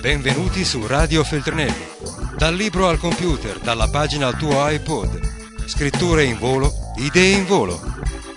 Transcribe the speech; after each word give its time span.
Benvenuti 0.00 0.64
su 0.64 0.86
Radio 0.86 1.22
Feltrinelli. 1.22 1.84
Dal 2.34 2.54
libro 2.54 2.88
al 2.88 2.98
computer, 2.98 3.58
dalla 3.58 3.86
pagina 3.88 4.28
al 4.28 4.36
tuo 4.38 4.66
iPod. 4.66 5.66
Scritture 5.66 6.24
in 6.24 6.38
volo, 6.38 6.72
idee 6.96 7.36
in 7.36 7.44
volo. 7.44 7.78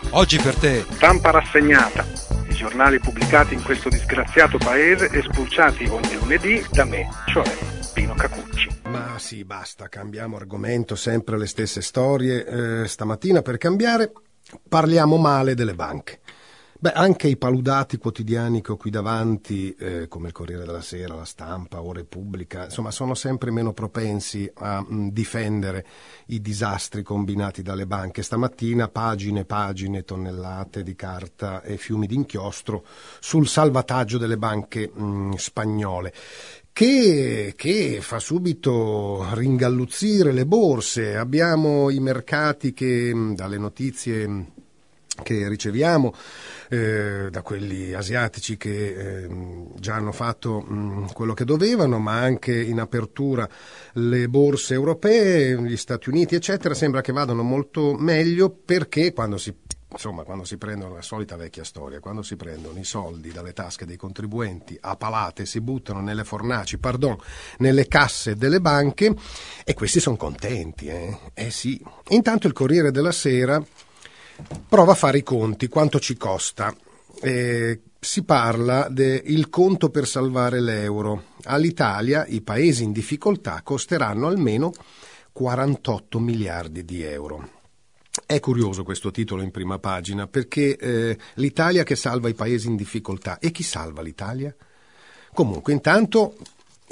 Oggi 0.10 0.40
per 0.40 0.56
te. 0.56 0.84
Stampa 0.92 1.32
rassegnata. 1.32 2.06
I 2.50 2.54
giornali 2.54 3.00
pubblicati 3.00 3.54
in 3.54 3.64
questo 3.64 3.88
disgraziato 3.88 4.58
paese 4.58 5.08
e 5.08 5.22
spulciati 5.22 5.86
ogni 5.86 6.16
lunedì 6.16 6.62
da 6.70 6.84
me, 6.84 7.08
cioè 7.28 7.50
Pino 7.94 8.14
Cacucci. 8.14 8.68
Ma 8.90 9.18
sì, 9.18 9.46
basta, 9.46 9.88
cambiamo 9.88 10.36
argomento, 10.36 10.96
sempre 10.96 11.38
le 11.38 11.48
stesse 11.48 11.82
storie. 11.82 12.46
Eh, 12.84 12.88
stamattina 12.90 13.42
per 13.42 13.58
cambiare 13.58 14.12
parliamo 14.68 15.16
male 15.16 15.56
delle 15.56 15.76
banche. 15.76 16.20
Beh, 16.84 16.92
anche 16.92 17.30
i 17.30 17.38
paludati 17.38 17.96
quotidiani 17.96 18.62
che 18.62 18.74
ho 18.74 18.76
qui 18.76 18.90
davanti, 18.92 19.74
eh, 19.74 20.10
come 20.10 20.28
il 20.28 20.34
Corriere 20.34 20.66
della 20.66 20.82
Sera, 20.82 21.16
la 21.16 21.24
Stampa 21.24 21.82
o 21.82 21.94
Repubblica, 21.94 22.66
insomma, 22.66 22.92
sono 22.92 23.14
sempre 23.14 23.52
meno 23.52 23.72
propensi 23.72 24.52
a 24.56 24.82
mh, 24.86 25.12
difendere 25.14 25.86
i 26.26 26.42
disastri 26.42 27.02
combinati 27.02 27.62
dalle 27.62 27.88
banche. 27.88 28.22
Stamattina 28.22 28.90
pagine 28.90 29.40
e 29.40 29.46
pagine, 29.46 30.04
tonnellate 30.04 30.84
di 30.84 30.94
carta 30.94 31.62
e 31.62 31.78
fiumi 31.78 32.06
di 32.06 32.16
inchiostro 32.16 32.86
sul 33.22 33.48
salvataggio 33.48 34.18
delle 34.18 34.38
banche 34.38 34.92
mh, 34.94 35.36
spagnole. 35.36 36.14
Che, 36.74 37.54
che, 37.56 38.00
fa 38.02 38.20
subito 38.20 39.26
ringalluzzire 39.32 40.34
le 40.34 40.46
borse. 40.46 41.16
Abbiamo 41.16 41.90
i 41.90 42.02
mercati 42.02 42.74
che 42.74 43.14
dalle 43.36 43.58
notizie 43.58 44.48
che 45.22 45.48
riceviamo 45.48 46.14
eh, 46.70 47.28
da 47.30 47.42
quelli 47.42 47.94
asiatici 47.94 48.58
che 48.58 49.24
eh, 49.24 49.30
già 49.76 49.96
hanno 49.96 50.12
fatto 50.12 50.62
mh, 50.62 51.12
quello 51.14 51.34
che 51.34 51.46
dovevano, 51.46 52.00
ma 52.00 52.14
anche 52.20 52.60
in 52.60 52.80
apertura 52.80 53.48
le 53.94 54.28
borse 54.28 54.74
europee, 54.74 55.62
gli 55.62 55.78
Stati 55.78 56.10
Uniti, 56.10 56.36
eccetera, 56.36 56.74
sembra 56.74 57.02
che 57.02 57.12
vadano 57.12 57.44
molto 57.44 57.96
meglio 57.96 58.50
perché 58.50 59.14
quando 59.14 59.38
si 59.38 59.54
insomma, 59.94 60.24
quando 60.24 60.44
si 60.44 60.58
prendono 60.58 60.96
la 60.96 61.04
solita 61.04 61.36
vecchia 61.36 61.64
storia, 61.64 62.00
quando 62.00 62.24
si 62.24 62.36
prendono 62.36 62.80
i 62.80 62.84
soldi 62.84 63.32
dalle 63.32 63.54
tasche 63.54 63.86
dei 63.86 63.96
contribuenti 63.96 64.76
a 64.82 64.96
palate, 64.96 65.46
si 65.46 65.62
buttano 65.62 66.02
nelle 66.02 66.24
fornaci, 66.24 66.80
pardon, 66.80 67.16
nelle 67.60 67.88
casse 67.88 68.36
delle 68.36 68.60
banche 68.60 69.14
e 69.64 69.74
questi 69.76 70.00
sono 70.00 70.16
contenti, 70.16 70.88
eh? 70.88 71.18
Eh 71.36 71.52
sì. 71.52 71.80
Intanto 72.10 72.48
il 72.48 72.54
Corriere 72.54 72.90
della 72.90 73.12
Sera 73.12 73.64
prova 74.68 74.94
a 74.94 74.96
fare 74.96 75.20
i 75.20 75.24
conti, 75.24 75.68
quanto 75.68 76.00
ci 76.00 76.16
costa. 76.18 76.76
Eh, 77.22 77.82
si 78.00 78.24
parla 78.24 78.88
del 78.90 79.50
conto 79.50 79.90
per 79.90 80.08
salvare 80.08 80.60
l'euro. 80.60 81.24
All'Italia 81.44 82.26
i 82.26 82.42
paesi 82.42 82.84
in 82.84 82.92
difficoltà 82.92 83.62
costeranno 83.64 84.28
almeno 84.28 84.72
48 85.32 86.20
miliardi 86.20 86.84
di 86.84 87.02
euro. 87.02 87.62
È 88.26 88.40
curioso 88.40 88.84
questo 88.84 89.10
titolo 89.10 89.42
in 89.42 89.52
prima 89.52 89.80
pagina 89.80 90.28
perché 90.28 90.78
eh, 90.78 91.18
l'Italia 91.36 91.84
che 91.84 91.96
salva 91.96 92.30
i 92.30 92.36
paesi 92.36 92.68
in 92.68 92.76
difficoltà. 92.76 93.40
E 93.40 93.52
chi 93.52 93.64
salva 93.64 94.02
l'Italia? 94.02 94.54
Comunque, 95.34 95.74
intanto 95.74 96.36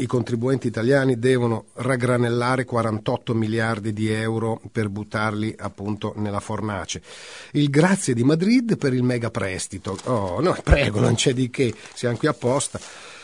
i 0.01 0.07
contribuenti 0.07 0.67
italiani 0.67 1.19
devono 1.19 1.65
raggranellare 1.73 2.65
48 2.65 3.33
miliardi 3.33 3.93
di 3.93 4.11
euro 4.11 4.59
per 4.71 4.89
buttarli 4.89 5.55
appunto 5.57 6.13
nella 6.17 6.39
fornace. 6.39 7.01
Il 7.51 7.69
grazie 7.69 8.13
di 8.13 8.23
Madrid 8.23 8.77
per 8.77 8.93
il 8.93 9.03
mega 9.03 9.29
prestito. 9.29 9.97
Oh, 10.05 10.41
no, 10.41 10.55
prego, 10.63 10.99
non 10.99 11.15
c'è 11.15 11.33
di 11.33 11.49
che, 11.49 11.73
siamo 11.93 12.17
qui 12.17 12.27
apposta. 12.27 12.79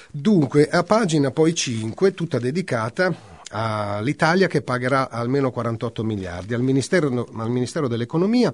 Dunque, 0.10 0.70
a 0.70 0.84
pagina 0.84 1.32
poi 1.32 1.54
5, 1.54 2.14
tutta 2.14 2.40
dedicata 2.40 3.36
all'Italia 3.50 4.48
che 4.48 4.62
pagherà 4.62 5.10
almeno 5.10 5.52
48 5.52 6.04
miliardi. 6.04 6.54
Al 6.54 6.62
Ministero, 6.62 7.28
al 7.38 7.50
Ministero 7.50 7.88
dell'Economia 7.88 8.54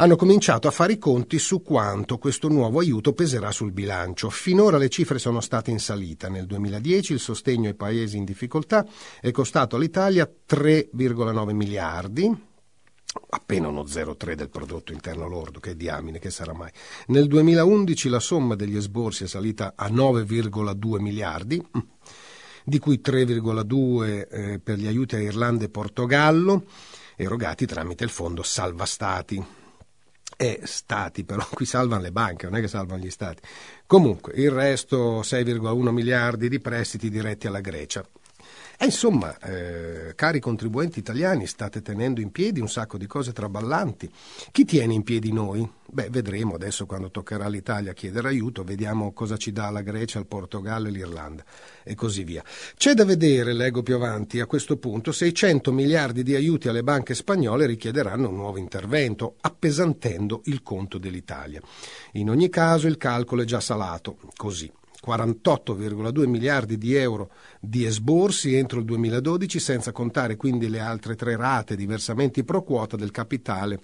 hanno 0.00 0.16
cominciato 0.16 0.68
a 0.68 0.70
fare 0.70 0.92
i 0.92 0.98
conti 0.98 1.38
su 1.38 1.62
quanto 1.62 2.18
questo 2.18 2.48
nuovo 2.48 2.78
aiuto 2.78 3.12
peserà 3.12 3.50
sul 3.50 3.72
bilancio. 3.72 4.30
Finora 4.30 4.78
le 4.78 4.88
cifre 4.88 5.18
sono 5.18 5.40
state 5.40 5.72
in 5.72 5.80
salita. 5.80 6.28
Nel 6.28 6.46
2010 6.46 7.14
il 7.14 7.18
sostegno 7.18 7.68
ai 7.68 7.74
paesi 7.74 8.16
in 8.16 8.24
difficoltà 8.24 8.86
è 9.20 9.30
costato 9.32 9.74
all'Italia 9.74 10.30
3,9 10.48 11.52
miliardi, 11.52 12.32
appena 13.30 13.66
uno 13.66 13.82
0,3 13.82 14.34
del 14.34 14.48
prodotto 14.50 14.92
interno 14.92 15.26
lordo, 15.26 15.58
che 15.58 15.74
diamine 15.74 16.20
che 16.20 16.30
sarà 16.30 16.52
mai. 16.52 16.70
Nel 17.08 17.26
2011 17.26 18.08
la 18.08 18.20
somma 18.20 18.54
degli 18.54 18.76
esborsi 18.76 19.24
è 19.24 19.26
salita 19.26 19.72
a 19.74 19.88
9,2 19.88 21.00
miliardi 21.00 21.66
di 22.62 22.78
cui 22.78 23.00
3,2 23.04 24.28
eh, 24.30 24.60
per 24.60 24.78
gli 24.78 24.86
aiuti 24.86 25.16
a 25.16 25.20
Irlanda 25.20 25.64
e 25.64 25.70
Portogallo, 25.70 26.66
erogati 27.16 27.66
tramite 27.66 28.04
il 28.04 28.10
fondo 28.10 28.42
Salva 28.42 28.84
Stati. 28.84 29.57
E 30.40 30.60
stati, 30.62 31.24
però 31.24 31.44
qui 31.50 31.66
salvano 31.66 32.00
le 32.00 32.12
banche, 32.12 32.46
non 32.46 32.54
è 32.54 32.60
che 32.60 32.68
salvano 32.68 33.02
gli 33.02 33.10
stati. 33.10 33.42
Comunque, 33.86 34.34
il 34.36 34.52
resto 34.52 35.18
6,1 35.20 35.90
miliardi 35.90 36.48
di 36.48 36.60
prestiti 36.60 37.10
diretti 37.10 37.48
alla 37.48 37.60
Grecia. 37.60 38.06
E 38.80 38.84
insomma, 38.84 39.36
eh, 39.40 40.14
cari 40.14 40.38
contribuenti 40.38 41.00
italiani, 41.00 41.48
state 41.48 41.82
tenendo 41.82 42.20
in 42.20 42.30
piedi 42.30 42.60
un 42.60 42.68
sacco 42.68 42.96
di 42.96 43.08
cose 43.08 43.32
traballanti. 43.32 44.08
Chi 44.52 44.64
tiene 44.64 44.94
in 44.94 45.02
piedi 45.02 45.32
noi? 45.32 45.68
Beh, 45.84 46.10
vedremo 46.10 46.54
adesso 46.54 46.86
quando 46.86 47.10
toccherà 47.10 47.46
all'Italia 47.46 47.92
chiedere 47.92 48.28
aiuto, 48.28 48.62
vediamo 48.62 49.12
cosa 49.12 49.36
ci 49.36 49.50
dà 49.50 49.68
la 49.70 49.80
Grecia, 49.80 50.20
il 50.20 50.26
Portogallo 50.26 50.86
e 50.86 50.90
l'Irlanda 50.92 51.42
e 51.82 51.96
così 51.96 52.22
via. 52.22 52.44
C'è 52.76 52.94
da 52.94 53.04
vedere, 53.04 53.52
leggo 53.52 53.82
più 53.82 53.96
avanti, 53.96 54.38
a 54.38 54.46
questo 54.46 54.76
punto 54.76 55.10
600 55.10 55.72
miliardi 55.72 56.22
di 56.22 56.36
aiuti 56.36 56.68
alle 56.68 56.84
banche 56.84 57.16
spagnole 57.16 57.66
richiederanno 57.66 58.28
un 58.28 58.36
nuovo 58.36 58.58
intervento, 58.58 59.38
appesantendo 59.40 60.42
il 60.44 60.62
conto 60.62 60.98
dell'Italia. 60.98 61.60
In 62.12 62.30
ogni 62.30 62.48
caso 62.48 62.86
il 62.86 62.96
calcolo 62.96 63.42
è 63.42 63.44
già 63.44 63.58
salato, 63.58 64.18
così. 64.36 64.70
48,2 65.06 66.26
miliardi 66.26 66.76
di 66.76 66.94
euro 66.94 67.30
di 67.60 67.84
esborsi 67.84 68.54
entro 68.54 68.80
il 68.80 68.84
2012, 68.84 69.58
senza 69.58 69.92
contare 69.92 70.36
quindi 70.36 70.68
le 70.68 70.80
altre 70.80 71.14
tre 71.14 71.36
rate 71.36 71.76
di 71.76 71.86
versamenti 71.86 72.44
pro 72.44 72.62
quota 72.62 72.96
del 72.96 73.10
capitale 73.10 73.80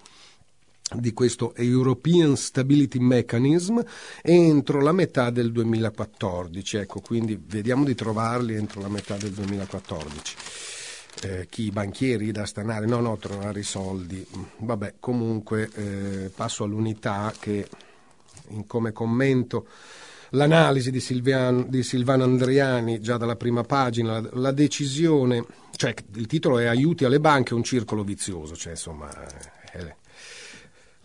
di 0.92 1.12
questo 1.12 1.54
European 1.56 2.36
Stability 2.36 2.98
Mechanism 2.98 3.80
entro 4.22 4.80
la 4.80 4.92
metà 4.92 5.30
del 5.30 5.50
2014. 5.50 6.76
Ecco, 6.76 7.00
quindi 7.00 7.40
vediamo 7.42 7.84
di 7.84 7.94
trovarli 7.94 8.54
entro 8.54 8.80
la 8.80 8.88
metà 8.88 9.16
del 9.16 9.32
2014. 9.32 10.36
Eh, 11.22 11.46
chi 11.48 11.64
i 11.64 11.70
banchieri 11.70 12.32
da 12.32 12.44
stanare, 12.44 12.86
no, 12.86 13.00
no, 13.00 13.16
trovare 13.16 13.60
i 13.60 13.64
soldi. 13.64 14.24
Vabbè, 14.58 14.96
comunque 15.00 15.70
eh, 15.74 16.30
passo 16.34 16.64
all'unità 16.64 17.32
che 17.38 17.66
in, 18.48 18.66
come 18.66 18.92
commento 18.92 19.66
l'analisi 20.34 20.90
di, 20.90 21.00
Silvian, 21.00 21.66
di, 21.68 21.82
Silvano 21.82 22.24
Andriani 22.24 23.00
già 23.00 23.16
dalla 23.16 23.36
prima 23.36 23.62
pagina, 23.62 24.20
la, 24.20 24.28
la, 24.32 24.52
decisione, 24.52 25.44
cioè 25.76 25.94
il 26.14 26.26
titolo 26.26 26.58
è 26.58 26.66
Aiuti 26.66 27.04
alle 27.04 27.20
banche, 27.20 27.54
un 27.54 27.64
circolo 27.64 28.04
vizioso, 28.04 28.54
cioè 28.54 28.72
insomma... 28.72 29.10
Eh, 29.72 30.02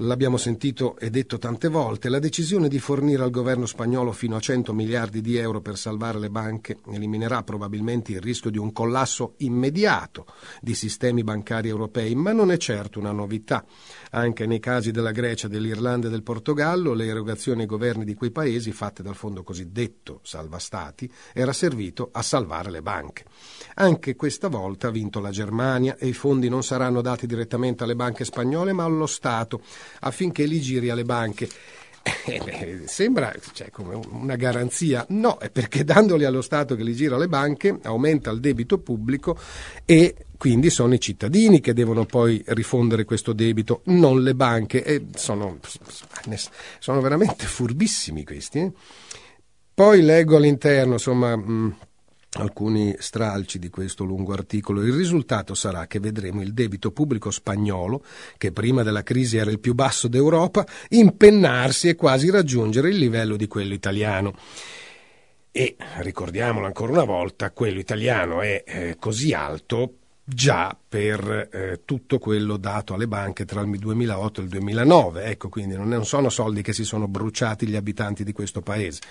L'abbiamo 0.02 0.38
sentito 0.38 0.98
e 0.98 1.10
detto 1.10 1.38
tante 1.38 1.68
volte, 1.68 2.08
la 2.08 2.20
decisione 2.20 2.70
di 2.70 2.80
fornire 2.80 3.22
al 3.22 3.32
governo 3.32 3.66
spagnolo 3.66 4.14
fino 4.14 4.38
a 4.38 4.40
100 4.40 4.72
miliardi 4.72 5.20
di 5.20 5.36
euro 5.36 5.60
per 5.60 5.78
salvare 5.78 6.20
le 6.20 6.30
banche 6.30 6.78
eliminerà 6.90 7.44
probabilmente 7.44 8.14
il 8.14 8.22
rischio 8.22 8.50
di 8.50 8.58
un 8.58 8.72
collasso 8.72 9.34
immediato 9.40 10.26
di 10.62 10.74
sistemi 10.74 11.22
bancari 11.22 11.68
europei, 11.68 12.16
ma 12.16 12.32
non 12.32 12.50
è 12.50 12.56
certo 12.56 12.98
una 12.98 13.12
novità. 13.12 13.66
Anche 14.12 14.46
nei 14.46 14.62
casi 14.62 14.92
della 14.92 15.12
Grecia, 15.12 15.50
dell'Irlanda 15.50 16.08
e 16.08 16.10
del 16.10 16.24
Portogallo, 16.24 16.94
le 16.94 17.08
erogazioni 17.08 17.62
ai 17.62 17.68
governi 17.68 18.06
di 18.06 18.14
quei 18.14 18.32
paesi 18.32 18.72
fatte 18.72 19.04
dal 19.04 19.16
fondo 19.16 19.44
cosiddetto 19.44 20.22
salva 20.24 20.60
stati 20.60 21.12
era 21.34 21.52
servito 21.52 22.08
a 22.14 22.22
salvare 22.22 22.72
le 22.72 22.82
banche. 22.82 23.26
Anche 23.76 24.16
questa 24.16 24.48
volta 24.48 24.88
ha 24.88 24.92
vinto 24.92 25.20
la 25.20 25.32
Germania 25.32 25.98
e 25.98 26.08
i 26.08 26.14
fondi 26.14 26.48
non 26.48 26.64
saranno 26.64 27.02
dati 27.02 27.28
direttamente 27.28 27.84
alle 27.84 27.98
banche 27.98 28.24
spagnole 28.24 28.72
ma 28.72 28.86
allo 28.86 29.06
Stato 29.06 29.62
affinché 30.02 30.46
li 30.46 30.60
giri 30.60 30.90
alle 30.90 31.04
banche. 31.04 31.50
Eh, 32.26 32.84
sembra 32.86 33.34
cioè, 33.54 33.70
come 33.70 34.00
una 34.10 34.36
garanzia, 34.36 35.06
no, 35.10 35.38
è 35.38 35.50
perché 35.50 35.84
dandoli 35.84 36.24
allo 36.24 36.42
Stato 36.42 36.76
che 36.76 36.84
li 36.84 36.96
gira 36.96 37.16
alle 37.16 37.28
banche 37.28 37.78
aumenta 37.84 38.32
il 38.32 38.40
debito 38.40 38.80
pubblico 38.80 39.38
e 39.86 40.16
quindi 40.38 40.70
sono 40.70 40.94
i 40.94 41.00
cittadini 41.00 41.60
che 41.60 41.74
devono 41.74 42.06
poi 42.06 42.42
rifondere 42.48 43.04
questo 43.04 43.34
debito, 43.34 43.82
non 43.86 44.24
le 44.24 44.34
banche. 44.34 44.84
E 44.84 45.08
sono, 45.16 45.60
sono 46.80 47.02
veramente 47.02 47.46
furbissimi 47.46 48.24
questi. 48.24 48.60
Eh? 48.60 48.72
Poi 49.74 50.02
leggo 50.02 50.38
all'interno, 50.38 50.94
insomma. 50.94 51.36
Mh, 51.36 51.76
alcuni 52.34 52.96
stralci 53.00 53.58
di 53.58 53.70
questo 53.70 54.04
lungo 54.04 54.34
articolo. 54.34 54.84
Il 54.84 54.94
risultato 54.94 55.54
sarà 55.54 55.88
che 55.88 56.00
vedremo 56.00 56.42
il 56.42 56.54
debito 56.54 56.92
pubblico 56.92 57.32
spagnolo, 57.32 58.04
che 58.38 58.52
prima 58.52 58.84
della 58.84 59.04
crisi 59.04 59.38
era 59.38 59.50
il 59.50 59.60
più 59.60 59.74
basso 59.74 60.08
d'Europa, 60.08 60.66
impennarsi 60.90 61.90
e 61.90 61.96
quasi 61.96 62.30
raggiungere 62.30 62.90
il 62.90 62.98
livello 62.98 63.36
di 63.36 63.48
quello 63.48 63.74
italiano. 63.74 64.34
e 65.52 65.76
ricordiamolo 65.98 66.68
ancora 66.68 66.92
una 66.92 67.04
volta, 67.04 67.52
quello 67.52 67.80
italiano 67.80 68.42
è 68.42 68.64
eh, 68.66 68.96
così 69.00 69.34
alto 69.34 69.96
già 70.24 70.78
per 70.88 71.50
eh, 71.52 71.82
tutto 71.86 72.20
quello 72.20 72.58
dato 72.58 72.94
alle 72.94 73.08
banche 73.08 73.46
tra 73.46 73.62
il 73.62 73.80
2008 73.80 74.40
e 74.40 74.44
il 74.44 74.50
2009. 74.50 75.24
Ecco, 75.24 75.50
quindi 75.50 75.76
non 75.76 76.06
sono 76.06 76.30
soldi 76.30 76.62
che 76.62 76.72
si 76.72 76.84
sono 76.84 77.08
bruciati 77.08 77.68
gli 77.68 77.76
abitanti 77.76 78.24
di 78.24 78.32
questo 78.32 78.62
paese. 78.62 79.02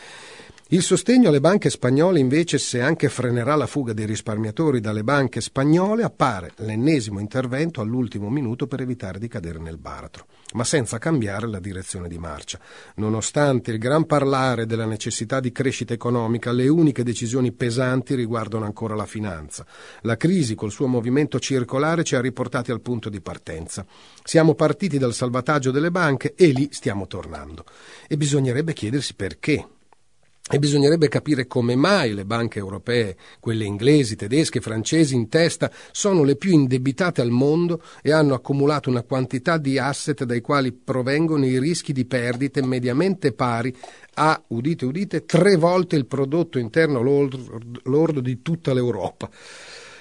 Il 0.70 0.82
sostegno 0.82 1.31
alle 1.31 1.41
banche 1.41 1.70
spagnole 1.70 2.19
invece, 2.19 2.59
se 2.59 2.82
anche 2.82 3.09
frenerà 3.09 3.55
la 3.55 3.67
fuga 3.67 3.94
dei 3.94 4.05
risparmiatori 4.05 4.81
dalle 4.81 5.03
banche 5.03 5.41
spagnole, 5.41 6.03
appare 6.03 6.53
l'ennesimo 6.56 7.20
intervento 7.20 7.81
all'ultimo 7.81 8.29
minuto 8.29 8.67
per 8.67 8.82
evitare 8.82 9.19
di 9.19 9.29
cadere 9.29 9.59
nel 9.61 9.79
baratro, 9.79 10.26
ma 10.53 10.65
senza 10.65 10.99
cambiare 10.99 11.47
la 11.47 11.59
direzione 11.59 12.06
di 12.06 12.19
marcia. 12.19 12.61
Nonostante 12.97 13.70
il 13.70 13.79
gran 13.79 14.05
parlare 14.05 14.67
della 14.67 14.85
necessità 14.85 15.41
di 15.41 15.53
crescita 15.53 15.94
economica, 15.94 16.53
le 16.53 16.69
uniche 16.69 17.03
decisioni 17.03 17.50
pesanti 17.53 18.15
riguardano 18.15 18.67
ancora 18.67 18.94
la 18.94 19.06
finanza. 19.06 19.65
La 20.03 20.19
crisi 20.19 20.55
col 20.55 20.70
suo 20.70 20.87
movimento 20.87 21.38
circolare 21.38 22.05
ci 22.05 22.15
ha 22.15 22.20
riportati 22.20 22.70
al 22.70 22.82
punto 22.82 23.09
di 23.09 23.23
partenza. 23.23 23.87
Siamo 24.23 24.55
partiti 24.55 24.99
dal 24.99 25.15
salvataggio 25.15 25.70
delle 25.70 25.91
banche 25.91 26.35
e 26.37 26.49
lì 26.49 26.69
stiamo 26.73 27.06
tornando. 27.06 27.65
E 28.06 28.19
bisognerebbe 28.19 28.75
chiedersi 28.75 29.15
perché. 29.15 29.67
E 30.50 30.59
bisognerebbe 30.59 31.09
capire 31.09 31.47
come 31.47 31.77
mai 31.77 32.15
le 32.15 32.25
banche 32.25 32.59
europee, 32.59 33.17
quelle 33.39 33.67
inglesi, 33.67 34.17
tedesche, 34.17 34.62
francesi 34.62 35.15
in 35.15 35.29
testa, 35.29 35.71
sono 35.93 36.23
le 36.23 36.37
più 36.37 36.53
indebitate 36.53 37.21
al 37.21 37.29
mondo 37.31 37.83
e 38.00 38.12
hanno 38.12 38.33
accumulato 38.33 38.89
una 38.89 39.03
quantità 39.03 39.59
di 39.59 39.79
asset 39.79 40.25
dai 40.25 40.41
quali 40.41 40.73
provengono 40.73 41.45
i 41.45 41.59
rischi 41.59 41.93
di 41.93 42.06
perdite 42.06 42.62
mediamente 42.62 43.33
pari 43.33 43.77
a, 44.15 44.43
udite 44.49 44.87
udite, 44.87 45.27
tre 45.27 45.56
volte 45.56 45.97
il 45.97 46.06
prodotto 46.06 46.59
interno 46.59 47.03
lordo 47.03 48.21
di 48.21 48.41
tutta 48.41 48.73
l'Europa. 48.73 49.29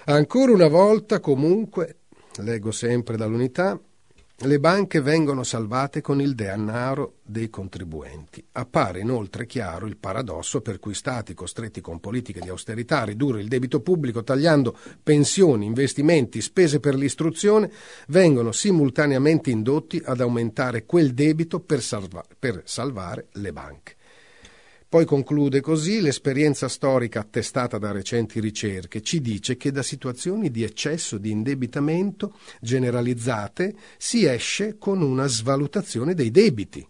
Ancora 0.05 0.53
una 0.53 0.69
volta, 0.69 1.19
comunque, 1.19 1.97
leggo 2.37 2.71
sempre 2.71 3.17
dall'unità, 3.17 3.77
le 4.41 4.59
banche 4.59 5.01
vengono 5.01 5.41
salvate 5.41 6.01
con 6.01 6.21
il 6.21 6.35
denaro 6.35 7.15
dei 7.23 7.49
contribuenti. 7.49 8.45
Appare 8.51 8.99
inoltre 8.99 9.47
chiaro 9.47 9.87
il 9.87 9.97
paradosso 9.97 10.61
per 10.61 10.77
cui 10.77 10.93
Stati 10.93 11.33
costretti 11.33 11.81
con 11.81 11.99
politiche 11.99 12.39
di 12.39 12.49
austerità 12.49 13.01
a 13.01 13.05
ridurre 13.05 13.41
il 13.41 13.47
debito 13.47 13.81
pubblico 13.81 14.23
tagliando 14.23 14.77
pensioni, 15.01 15.65
investimenti, 15.65 16.41
spese 16.41 16.79
per 16.79 16.93
l'istruzione, 16.93 17.71
vengono 18.09 18.51
simultaneamente 18.51 19.49
indotti 19.49 19.99
ad 20.05 20.21
aumentare 20.21 20.85
quel 20.85 21.15
debito 21.15 21.59
per, 21.59 21.81
salva- 21.81 22.23
per 22.37 22.61
salvare 22.63 23.29
le 23.33 23.51
banche. 23.51 23.96
Poi 24.89 25.03
conclude 25.03 25.59
così 25.59 25.99
l'esperienza 25.99 26.69
storica 26.69 27.19
attestata 27.19 27.77
da 27.77 27.91
recenti 27.91 28.39
ricerche 28.39 29.01
ci 29.01 29.19
dice 29.19 29.57
che 29.57 29.69
da 29.69 29.83
situazioni 29.83 30.49
di 30.49 30.63
eccesso 30.63 31.17
di 31.17 31.29
indebitamento 31.29 32.37
generalizzate 32.61 33.75
si 33.97 34.25
esce 34.25 34.77
con 34.77 35.01
una 35.01 35.27
svalutazione 35.27 36.13
dei 36.13 36.31
debiti. 36.31 36.87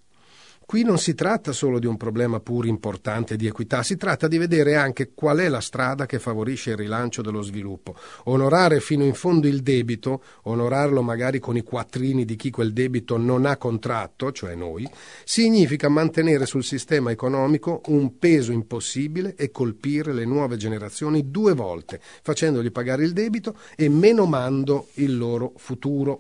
Qui 0.68 0.84
non 0.84 0.98
si 0.98 1.16
tratta 1.16 1.54
solo 1.54 1.80
di 1.80 1.86
un 1.86 1.96
problema 1.96 2.42
pur 2.42 2.66
importante 2.66 3.38
di 3.38 3.48
equità, 3.48 3.84
si 3.84 3.96
tratta 3.96 4.28
di 4.28 4.38
vedere 4.38 4.76
anche 4.76 5.14
qual 5.14 5.38
è 5.38 5.48
la 5.48 5.62
strada 5.62 6.06
che 6.06 6.20
favorisce 6.20 6.72
il 6.72 6.76
rilancio 6.76 7.22
dello 7.22 7.42
sviluppo. 7.42 7.96
Onorare 8.26 8.82
fino 8.82 9.06
in 9.06 9.14
fondo 9.14 9.48
il 9.48 9.62
debito, 9.62 10.22
onorarlo 10.42 11.02
magari 11.02 11.40
con 11.40 11.56
i 11.56 11.64
quattrini 11.64 12.26
di 12.26 12.36
chi 12.36 12.50
quel 12.50 12.74
debito 12.74 13.16
non 13.16 13.46
ha 13.46 13.56
contratto, 13.56 14.34
cioè 14.34 14.56
noi, 14.56 14.86
significa 15.24 15.88
mantenere 15.88 16.46
sul 16.46 16.66
sistema 16.66 17.12
economico 17.12 17.80
un 17.86 18.20
peso 18.20 18.52
impossibile 18.52 19.36
e 19.38 19.52
colpire 19.52 20.12
le 20.12 20.26
nuove 20.26 20.58
generazioni 20.58 21.32
due 21.32 21.54
volte, 21.54 22.02
facendogli 22.22 22.74
pagare 22.74 23.06
il 23.06 23.14
debito 23.14 23.56
e 23.74 23.88
menomando 23.88 24.90
il 24.96 25.18
loro 25.18 25.54
futuro. 25.56 26.20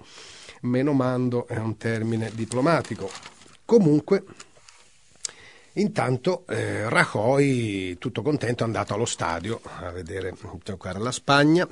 Menomando 0.62 1.48
è 1.48 1.58
un 1.58 1.76
termine 1.76 2.32
diplomatico. 2.34 3.37
Comunque, 3.68 4.24
intanto 5.74 6.46
eh, 6.48 6.88
Rajoy, 6.88 7.98
tutto 7.98 8.22
contento, 8.22 8.64
è 8.64 8.66
andato 8.66 8.94
allo 8.94 9.04
stadio 9.04 9.60
a 9.62 9.92
vedere 9.92 10.34
giocare 10.64 11.00
la 11.00 11.12
Spagna, 11.12 11.68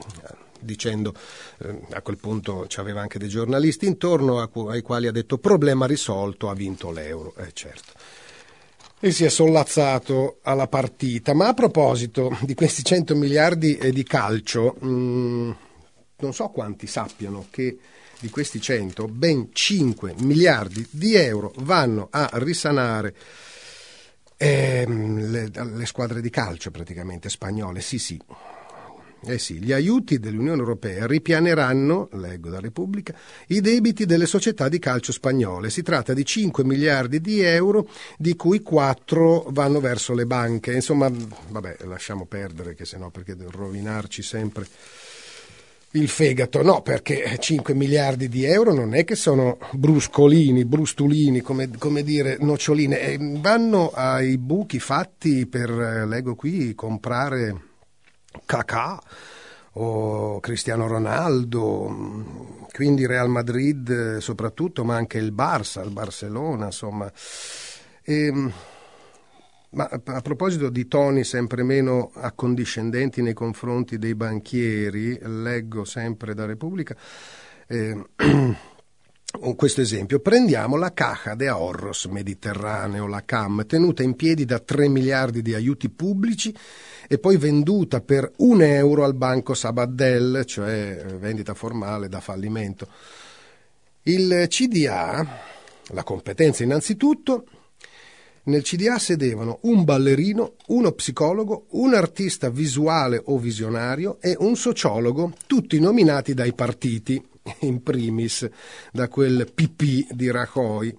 dicendo 0.59 1.13
eh, 1.59 1.79
a 1.91 2.01
quel 2.01 2.17
punto 2.17 2.65
c'aveva 2.67 2.99
anche 2.99 3.17
dei 3.17 3.29
giornalisti 3.29 3.85
intorno 3.85 4.41
ai 4.41 4.81
quali 4.81 5.07
ha 5.07 5.11
detto 5.13 5.37
problema 5.37 5.85
risolto, 5.85 6.49
ha 6.49 6.53
vinto 6.53 6.91
l'euro. 6.91 7.33
Eh, 7.37 7.53
certo. 7.53 7.93
E 8.99 9.11
si 9.11 9.23
è 9.23 9.29
sollazzato 9.29 10.39
alla 10.41 10.67
partita. 10.67 11.33
Ma 11.33 11.47
a 11.47 11.53
proposito 11.53 12.37
di 12.41 12.55
questi 12.55 12.83
100 12.83 13.15
miliardi 13.15 13.77
di 13.93 14.03
calcio, 14.03 14.75
mh, 14.79 14.87
mm, 14.87 15.51
non 16.17 16.33
so 16.33 16.49
quanti 16.49 16.87
sappiano 16.87 17.45
che 17.49 17.77
di 18.19 18.29
questi 18.29 18.61
100, 18.61 19.07
ben 19.07 19.49
5 19.51 20.15
miliardi 20.19 20.85
di 20.89 21.15
euro 21.15 21.53
vanno 21.57 22.07
a 22.09 22.29
risanare 22.33 23.15
ehm, 24.37 25.29
le, 25.29 25.49
le 25.51 25.85
squadre 25.85 26.21
di 26.21 26.29
calcio 26.29 26.71
praticamente 26.71 27.29
spagnole. 27.29 27.81
Sì, 27.81 27.99
sì. 27.99 28.19
Eh 29.27 29.39
sì, 29.39 29.55
gli 29.55 29.71
aiuti 29.71 30.19
dell'Unione 30.19 30.59
Europea 30.59 31.07
ripianeranno, 31.07 32.09
leggo 32.13 32.49
da 32.49 32.59
Repubblica, 32.59 33.15
i 33.47 33.59
debiti 33.59 34.05
delle 34.05 34.27
società 34.27 34.69
di 34.69 34.77
calcio 34.77 35.11
spagnole. 35.11 35.71
Si 35.71 35.81
tratta 35.81 36.13
di 36.13 36.23
5 36.23 36.63
miliardi 36.63 37.19
di 37.19 37.41
euro, 37.41 37.89
di 38.19 38.35
cui 38.35 38.61
4 38.61 39.47
vanno 39.49 39.79
verso 39.79 40.13
le 40.13 40.27
banche. 40.27 40.73
Insomma, 40.73 41.09
vabbè, 41.49 41.77
lasciamo 41.85 42.27
perdere, 42.27 42.75
che 42.75 42.85
se 42.85 42.97
no 42.97 43.09
perché 43.09 43.35
rovinarci 43.35 44.21
sempre 44.21 44.67
il 45.95 46.09
fegato, 46.09 46.61
no, 46.61 46.81
perché 46.81 47.37
5 47.39 47.73
miliardi 47.73 48.27
di 48.27 48.43
euro 48.43 48.73
non 48.73 48.93
è 48.93 49.03
che 49.03 49.15
sono 49.15 49.57
bruscolini, 49.71 50.65
brustulini, 50.65 51.41
come, 51.41 51.69
come 51.77 52.03
dire, 52.03 52.37
noccioline, 52.39 52.99
eh, 52.99 53.17
vanno 53.39 53.91
ai 53.93 54.37
buchi 54.37 54.79
fatti 54.79 55.45
per, 55.47 55.69
eh, 55.69 56.05
leggo 56.05 56.35
qui, 56.35 56.75
comprare 56.75 57.61
cacà 58.45 59.01
o 59.77 60.39
Cristiano 60.39 60.87
Ronaldo, 60.87 62.67
quindi 62.71 63.05
Real 63.05 63.29
Madrid 63.29 63.89
eh, 63.89 64.21
soprattutto, 64.21 64.83
ma 64.83 64.95
anche 64.95 65.17
il 65.17 65.33
Barça, 65.33 65.83
il 65.83 65.91
Barcellona, 65.91 66.65
insomma. 66.65 67.11
E, 68.01 68.25
ehm, 68.25 68.53
ma 69.75 69.89
a 69.89 70.21
proposito 70.21 70.69
di 70.69 70.87
toni 70.87 71.25
sempre 71.25 71.61
meno 71.63 72.11
accondiscendenti 72.13 73.21
nei 73.21 73.33
confronti 73.33 73.97
dei 73.97 74.15
banchieri, 74.15 75.19
leggo 75.21 75.83
sempre 75.83 76.33
da 76.33 76.45
Repubblica 76.45 76.95
eh, 77.67 78.05
questo 79.57 79.81
esempio. 79.81 80.19
Prendiamo 80.19 80.77
la 80.77 80.93
Caja 80.93 81.35
de 81.35 81.49
Ahorros 81.49 82.05
Mediterraneo, 82.05 83.05
la 83.05 83.23
CAM, 83.25 83.65
tenuta 83.65 84.01
in 84.01 84.15
piedi 84.15 84.45
da 84.45 84.59
3 84.59 84.87
miliardi 84.87 85.41
di 85.41 85.53
aiuti 85.53 85.89
pubblici 85.89 86.55
e 87.07 87.17
poi 87.19 87.35
venduta 87.35 87.99
per 87.99 88.31
un 88.37 88.61
euro 88.61 89.03
al 89.03 89.13
banco 89.13 89.53
Sabadell, 89.53 90.45
cioè 90.45 91.03
eh, 91.05 91.17
vendita 91.17 91.53
formale 91.53 92.07
da 92.07 92.21
fallimento. 92.21 92.87
Il 94.03 94.45
CDA, 94.47 95.27
la 95.89 96.03
competenza 96.03 96.63
innanzitutto, 96.63 97.45
nel 98.45 98.61
CDA 98.61 98.99
sedevano 98.99 99.59
un 99.63 99.83
ballerino, 99.83 100.55
uno 100.67 100.91
psicologo, 100.91 101.65
un 101.71 101.93
artista 101.93 102.49
visuale 102.49 103.21
o 103.25 103.37
visionario 103.39 104.19
e 104.21 104.35
un 104.39 104.55
sociologo, 104.55 105.33
tutti 105.47 105.79
nominati 105.79 106.33
dai 106.33 106.53
partiti, 106.53 107.23
in 107.61 107.81
primis 107.81 108.47
da 108.91 109.07
quel 109.07 109.51
PP 109.53 110.11
di 110.11 110.29
Rajoy. 110.29 110.95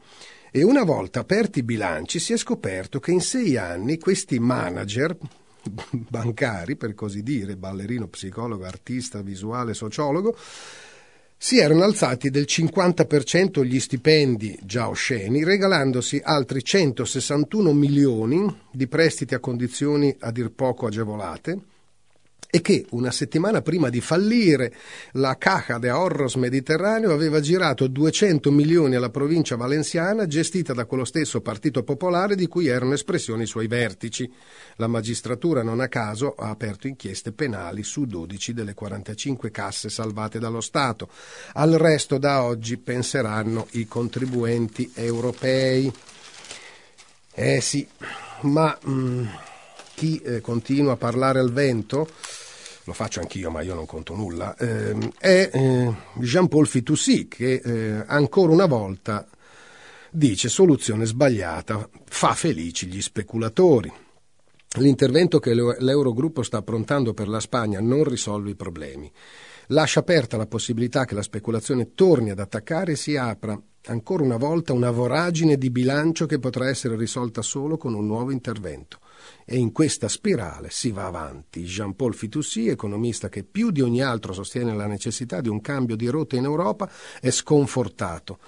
E 0.51 0.63
una 0.63 0.85
volta 0.85 1.21
aperti 1.21 1.61
i 1.61 1.65
bilanci 1.65 2.19
si 2.19 2.33
è 2.33 2.37
scoperto 2.37 2.99
che 2.99 3.11
in 3.11 3.21
sei 3.21 3.57
anni 3.57 3.99
questi 3.99 4.39
manager 4.39 5.17
bancari, 5.91 6.77
per 6.77 6.95
così 6.95 7.23
dire, 7.23 7.57
ballerino, 7.57 8.09
psicologo, 8.09 8.65
artista, 8.65 9.23
visuale, 9.23 9.75
sociologo, 9.75 10.37
si 11.39 11.59
erano 11.59 11.85
alzati 11.85 12.31
del 12.31 12.47
50% 12.49 13.63
gli 13.63 13.79
stipendi 13.79 14.59
già 14.63 14.89
osceni, 14.89 15.45
regalandosi 15.45 16.21
altri 16.25 16.65
161 16.65 17.73
milioni 17.73 18.63
di 18.73 18.87
prestiti 18.87 19.35
a 19.35 19.39
condizioni 19.39 20.17
a 20.21 20.31
dir 20.31 20.51
poco 20.51 20.87
agevolate, 20.87 21.59
e 22.57 22.63
che 22.63 22.87
una 22.93 23.11
settimana 23.11 23.61
prima 23.61 23.91
di 23.91 24.01
fallire 24.01 24.73
la 25.13 25.37
Caja 25.37 25.77
de 25.77 25.91
Ahorros 25.91 26.37
Mediterraneo 26.37 27.13
aveva 27.13 27.39
girato 27.39 27.87
200 27.87 28.51
milioni 28.51 28.95
alla 28.95 29.11
provincia 29.11 29.57
valenziana 29.57 30.27
gestita 30.27 30.73
da 30.73 30.87
quello 30.87 31.05
stesso 31.05 31.43
Partito 31.43 31.83
Popolare 31.83 32.35
di 32.35 32.47
cui 32.47 32.69
erano 32.69 32.95
espressioni 32.95 33.43
i 33.43 33.47
suoi 33.47 33.67
vertici. 33.67 34.33
La 34.77 34.87
magistratura 34.87 35.63
non 35.63 35.81
a 35.81 35.89
caso 35.89 36.35
ha 36.35 36.49
aperto 36.49 36.87
inchieste 36.87 37.33
penali 37.33 37.83
su 37.83 38.07
12 38.07 38.55
delle 38.55 38.73
45 38.73 39.51
casse 39.51 39.91
salvate 39.91 40.39
dallo 40.39 40.63
Stato. 40.63 41.11
Al 41.53 41.73
resto 41.73 42.17
da 42.17 42.43
oggi 42.43 42.79
penseranno 42.79 43.67
i 43.73 43.87
contribuenti 43.87 44.91
europei. 44.95 45.93
Eh 47.35 47.61
sì, 47.61 47.87
ma... 48.41 48.79
Mm, 48.89 49.27
chi 49.97 50.19
eh, 50.19 50.41
continua 50.43 50.93
a 50.93 50.97
parlare 50.97 51.41
al 51.41 51.51
vento, 51.51 52.07
lo 52.87 52.93
faccio 52.93 53.21
anch'io 53.21 53.51
ma 53.51 53.63
io 53.63 53.75
non 53.75 53.85
conto 53.85 54.15
nulla, 54.15 54.57
eh, 54.57 54.97
è 55.19 55.51
eh, 55.53 55.93
Jean-Paul 56.15 56.69
Fitoussi 56.69 57.27
che 57.27 57.61
eh, 57.63 58.05
ancora 58.07 58.53
una 58.53 58.67
volta 58.67 59.27
dice 60.11 60.49
soluzione 60.49 61.05
sbagliata, 61.05 61.89
fa 62.05 62.33
felici 62.35 62.87
gli 62.87 63.03
speculatori. 63.03 63.93
L'intervento 64.79 65.39
che 65.39 65.53
l'Eurogruppo 65.53 66.43
sta 66.43 66.59
approntando 66.59 67.13
per 67.13 67.29
la 67.29 67.41
Spagna 67.41 67.81
non 67.81 68.05
risolve 68.05 68.51
i 68.51 68.55
problemi. 68.57 69.11
Lascia 69.69 70.01
aperta 70.01 70.37
la 70.37 70.47
possibilità 70.47 71.05
che 71.05 71.15
la 71.15 71.23
speculazione 71.23 71.93
torni 71.95 72.31
ad 72.31 72.39
attaccare 72.39 72.93
e 72.93 72.97
si 72.97 73.17
apra 73.17 73.61
ancora 73.87 74.23
una 74.23 74.37
volta 74.37 74.73
una 74.73 74.91
voragine 74.91 75.57
di 75.57 75.71
bilancio 75.71 76.27
che 76.27 76.39
potrà 76.39 76.69
essere 76.69 76.97
risolta 76.97 77.43
solo 77.43 77.77
con 77.77 77.95
un 77.95 78.07
nuovo 78.07 78.31
intervento. 78.31 78.99
E 79.45 79.57
in 79.57 79.73
questa 79.73 80.09
spirale 80.09 80.69
si 80.71 80.91
va 80.91 81.07
avanti. 81.07 81.63
Jean-Paul 81.65 82.15
Fitoussi, 82.15 82.69
economista 82.69 83.29
che 83.29 83.45
più 83.45 83.71
di 83.71 83.81
ogni 83.81 84.03
altro 84.03 84.33
sostiene 84.33 84.75
la 84.75 84.87
necessità 84.87 85.41
di 85.41 85.49
un 85.49 85.61
cambio 85.61 85.97
di 85.97 86.07
rotta 86.09 86.37
in 86.37 86.45
Europa, 86.45 86.91
è 87.21 87.31
sconfortato. 87.31 88.39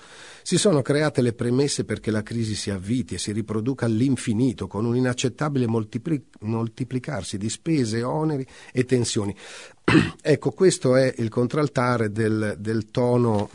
Si 0.42 0.56
sono 0.56 0.82
create 0.82 1.22
le 1.22 1.34
premesse 1.34 1.84
perché 1.84 2.10
la 2.10 2.22
crisi 2.22 2.54
si 2.54 2.70
avviti 2.70 3.14
e 3.14 3.18
si 3.18 3.32
riproduca 3.32 3.86
all'infinito, 3.86 4.66
con 4.66 4.84
un 4.84 4.96
inaccettabile 4.96 5.66
moltipli- 5.66 6.24
moltiplicarsi 6.40 7.38
di 7.38 7.48
spese, 7.48 8.02
oneri 8.02 8.46
e 8.72 8.84
tensioni. 8.84 9.34
ecco, 10.20 10.50
questo 10.50 10.96
è 10.96 11.12
il 11.18 11.28
contraltare 11.28 12.10
del, 12.10 12.56
del 12.58 12.90
tono 12.90 13.48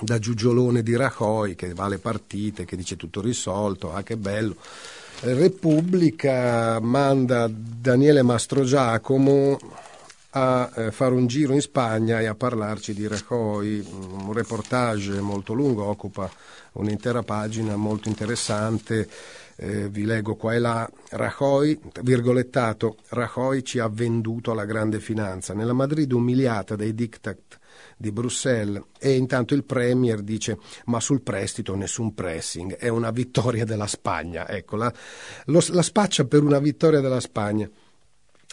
da 0.00 0.18
giugiolone 0.18 0.82
di 0.82 0.96
Rajoy 0.96 1.54
che 1.54 1.72
va 1.72 1.84
alle 1.84 1.98
partite, 1.98 2.64
che 2.64 2.76
dice 2.76 2.96
tutto 2.96 3.20
risolto, 3.20 3.92
ah 3.92 4.02
che 4.02 4.16
bello. 4.16 4.56
Repubblica 5.20 6.80
manda 6.80 7.48
Daniele 7.48 8.22
Mastrogiacomo 8.22 9.58
a 10.36 10.70
eh, 10.74 10.90
fare 10.90 11.14
un 11.14 11.26
giro 11.26 11.52
in 11.54 11.60
Spagna 11.60 12.20
e 12.20 12.26
a 12.26 12.34
parlarci 12.34 12.92
di 12.92 13.06
Rajoy, 13.06 13.86
un 13.88 14.32
reportage 14.32 15.20
molto 15.20 15.52
lungo, 15.52 15.84
occupa 15.84 16.28
un'intera 16.72 17.22
pagina 17.22 17.76
molto 17.76 18.08
interessante. 18.08 19.08
Eh, 19.56 19.88
vi 19.88 20.04
leggo 20.04 20.34
qua 20.34 20.54
e 20.54 20.58
là, 20.58 20.90
Rajoy, 21.10 21.78
virgolettato, 22.02 22.96
Rajoy 23.10 23.62
ci 23.62 23.78
ha 23.78 23.88
venduto 23.88 24.50
alla 24.50 24.64
grande 24.64 24.98
finanza. 24.98 25.54
Nella 25.54 25.72
Madrid 25.72 26.10
umiliata 26.10 26.74
dai 26.74 26.92
diktat 26.92 27.60
di 27.96 28.12
Bruxelles 28.12 28.82
e 28.98 29.16
intanto 29.16 29.54
il 29.54 29.64
Premier 29.64 30.22
dice 30.22 30.58
ma 30.86 31.00
sul 31.00 31.22
prestito 31.22 31.74
nessun 31.74 32.14
pressing, 32.14 32.76
è 32.76 32.88
una 32.88 33.10
vittoria 33.10 33.64
della 33.64 33.86
Spagna. 33.86 34.48
Ecco, 34.48 34.76
la, 34.76 34.92
lo, 35.46 35.62
la 35.68 35.82
spaccia 35.82 36.24
per 36.24 36.42
una 36.42 36.58
vittoria 36.58 37.00
della 37.00 37.20
Spagna. 37.20 37.68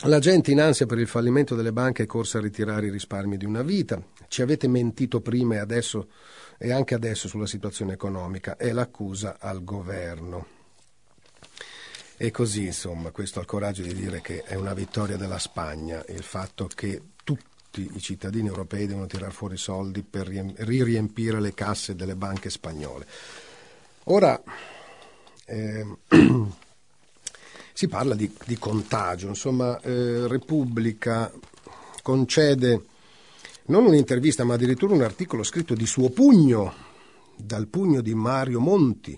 La 0.05 0.17
gente 0.17 0.49
in 0.49 0.59
ansia 0.59 0.87
per 0.87 0.97
il 0.97 1.07
fallimento 1.07 1.53
delle 1.53 1.71
banche 1.71 2.03
è 2.03 2.05
corsa 2.07 2.39
a 2.39 2.41
ritirare 2.41 2.87
i 2.87 2.91
risparmi 2.91 3.37
di 3.37 3.45
una 3.45 3.61
vita. 3.61 4.01
Ci 4.27 4.41
avete 4.41 4.67
mentito 4.67 5.21
prima 5.21 5.55
e 5.55 5.57
adesso 5.59 6.07
e 6.57 6.71
anche 6.71 6.95
adesso 6.95 7.27
sulla 7.27 7.45
situazione 7.45 7.93
economica. 7.93 8.55
È 8.55 8.71
l'accusa 8.71 9.37
al 9.39 9.63
governo. 9.63 10.59
E 12.17 12.31
così, 12.31 12.65
insomma, 12.65 13.11
questo 13.11 13.39
ha 13.39 13.41
il 13.41 13.47
coraggio 13.47 13.81
di 13.81 13.93
dire 13.93 14.21
che 14.21 14.43
è 14.43 14.55
una 14.55 14.73
vittoria 14.73 15.17
della 15.17 15.39
Spagna, 15.39 16.03
il 16.07 16.23
fatto 16.23 16.67
che 16.67 17.01
tutti 17.23 17.50
i 17.75 17.99
cittadini 17.99 18.47
europei 18.47 18.87
devono 18.87 19.07
tirare 19.07 19.31
fuori 19.31 19.57
soldi 19.57 20.03
per 20.03 20.27
riempire 20.27 21.39
le 21.39 21.53
casse 21.53 21.95
delle 21.95 22.15
banche 22.15 22.49
spagnole. 22.49 23.05
Ora, 24.05 24.41
eh, 25.45 25.85
si 27.73 27.87
parla 27.87 28.15
di, 28.15 28.31
di 28.45 28.57
contagio, 28.57 29.27
insomma 29.27 29.79
eh, 29.81 30.27
Repubblica 30.27 31.31
concede 32.01 32.85
non 33.65 33.85
un'intervista 33.85 34.43
ma 34.43 34.55
addirittura 34.55 34.93
un 34.93 35.03
articolo 35.03 35.43
scritto 35.43 35.73
di 35.73 35.85
suo 35.85 36.09
pugno, 36.09 36.73
dal 37.35 37.67
pugno 37.67 38.01
di 38.01 38.13
Mario 38.13 38.59
Monti. 38.59 39.17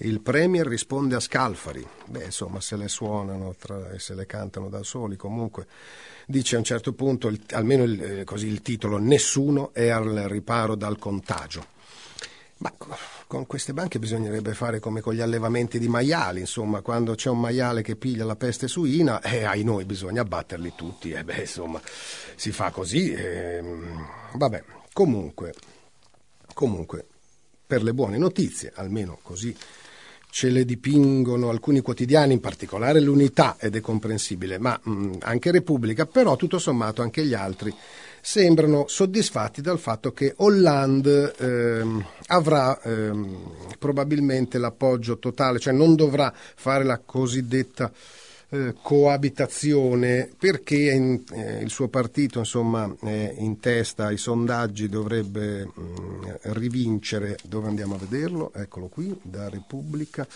Il 0.00 0.20
Premier 0.20 0.64
risponde 0.64 1.16
a 1.16 1.20
Scalfari. 1.20 1.84
Beh, 2.06 2.26
insomma, 2.26 2.60
se 2.60 2.76
le 2.76 2.86
suonano 2.86 3.56
tra, 3.58 3.90
e 3.90 3.98
se 3.98 4.14
le 4.14 4.26
cantano 4.26 4.68
da 4.68 4.84
soli, 4.84 5.16
comunque 5.16 5.66
dice 6.26 6.54
a 6.54 6.58
un 6.58 6.64
certo 6.64 6.92
punto, 6.92 7.26
il, 7.26 7.40
almeno 7.50 7.82
il, 7.82 8.02
eh, 8.02 8.24
così 8.24 8.46
il 8.46 8.62
titolo, 8.62 8.98
nessuno 8.98 9.72
è 9.72 9.88
al 9.88 10.14
riparo 10.28 10.76
dal 10.76 10.98
contagio. 10.98 11.76
Ma 12.58 12.72
con 13.26 13.46
queste 13.46 13.72
banche 13.72 13.98
bisognerebbe 13.98 14.54
fare 14.54 14.78
come 14.78 15.00
con 15.00 15.14
gli 15.14 15.20
allevamenti 15.20 15.80
di 15.80 15.88
maiali, 15.88 16.40
insomma, 16.40 16.80
quando 16.80 17.14
c'è 17.14 17.30
un 17.30 17.40
maiale 17.40 17.82
che 17.82 17.96
piglia 17.96 18.24
la 18.24 18.36
peste 18.36 18.68
suina, 18.68 19.20
eh, 19.20 19.44
ai 19.44 19.64
noi 19.64 19.84
bisogna 19.84 20.22
abbatterli 20.22 20.74
tutti, 20.76 21.10
e 21.10 21.18
eh, 21.18 21.24
beh, 21.24 21.40
insomma, 21.40 21.80
si 22.36 22.52
fa 22.52 22.70
così. 22.70 23.12
Eh, 23.12 23.62
vabbè, 24.34 24.64
comunque, 24.92 25.54
comunque, 26.54 27.06
per 27.66 27.82
le 27.82 27.92
buone 27.92 28.16
notizie, 28.16 28.72
almeno 28.76 29.18
così 29.22 29.54
ce 30.30 30.50
le 30.50 30.64
dipingono 30.64 31.48
alcuni 31.48 31.80
quotidiani, 31.80 32.34
in 32.34 32.40
particolare 32.40 33.00
l'Unità, 33.00 33.56
ed 33.58 33.76
è 33.76 33.80
comprensibile, 33.80 34.58
ma 34.58 34.78
mh, 34.82 35.16
anche 35.20 35.50
Repubblica, 35.50 36.06
però 36.06 36.36
tutto 36.36 36.58
sommato 36.58 37.02
anche 37.02 37.24
gli 37.24 37.34
altri 37.34 37.74
sembrano 38.20 38.86
soddisfatti 38.88 39.60
dal 39.60 39.78
fatto 39.78 40.12
che 40.12 40.34
Hollande 40.36 41.34
ehm, 41.38 42.06
avrà 42.26 42.80
ehm, 42.82 43.52
probabilmente 43.78 44.58
l'appoggio 44.58 45.18
totale, 45.18 45.58
cioè 45.58 45.72
non 45.72 45.94
dovrà 45.94 46.32
fare 46.34 46.84
la 46.84 46.98
cosiddetta 46.98 47.90
eh, 48.50 48.74
coabitazione 48.80 50.30
perché 50.38 50.92
in, 50.92 51.22
eh, 51.32 51.58
il 51.62 51.70
suo 51.70 51.88
partito 51.88 52.38
insomma 52.38 52.92
è 53.00 53.34
in 53.38 53.60
testa 53.60 54.06
ai 54.06 54.16
sondaggi 54.16 54.88
dovrebbe 54.88 55.64
mh, 55.66 55.80
mm, 55.80 56.22
rivincere. 56.54 57.36
Dove 57.44 57.68
andiamo 57.68 57.94
a 57.94 57.98
vederlo? 57.98 58.52
Eccolo 58.54 58.88
qui 58.88 59.18
da 59.22 59.48
Repubblica 59.48 60.26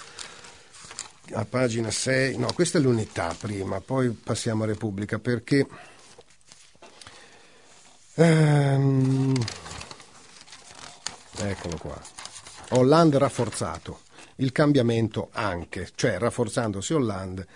a 1.35 1.45
pagina 1.45 1.91
6 1.91 2.37
no 2.37 2.49
questa 2.53 2.79
è 2.79 2.81
l'unità 2.81 3.35
prima 3.39 3.81
poi 3.81 4.11
passiamo 4.11 4.65
a 4.65 4.67
Repubblica 4.67 5.21
perché 5.21 5.67
Ehm, 8.15 9.33
eccolo 11.39 11.77
qua. 11.79 11.99
Hollande 12.71 13.19
rafforzato, 13.19 14.01
il 14.37 14.53
cambiamento 14.53 15.29
anche, 15.33 15.91
cioè 15.95 16.19
rafforzandosi 16.19 16.93
Hollande 16.93 17.47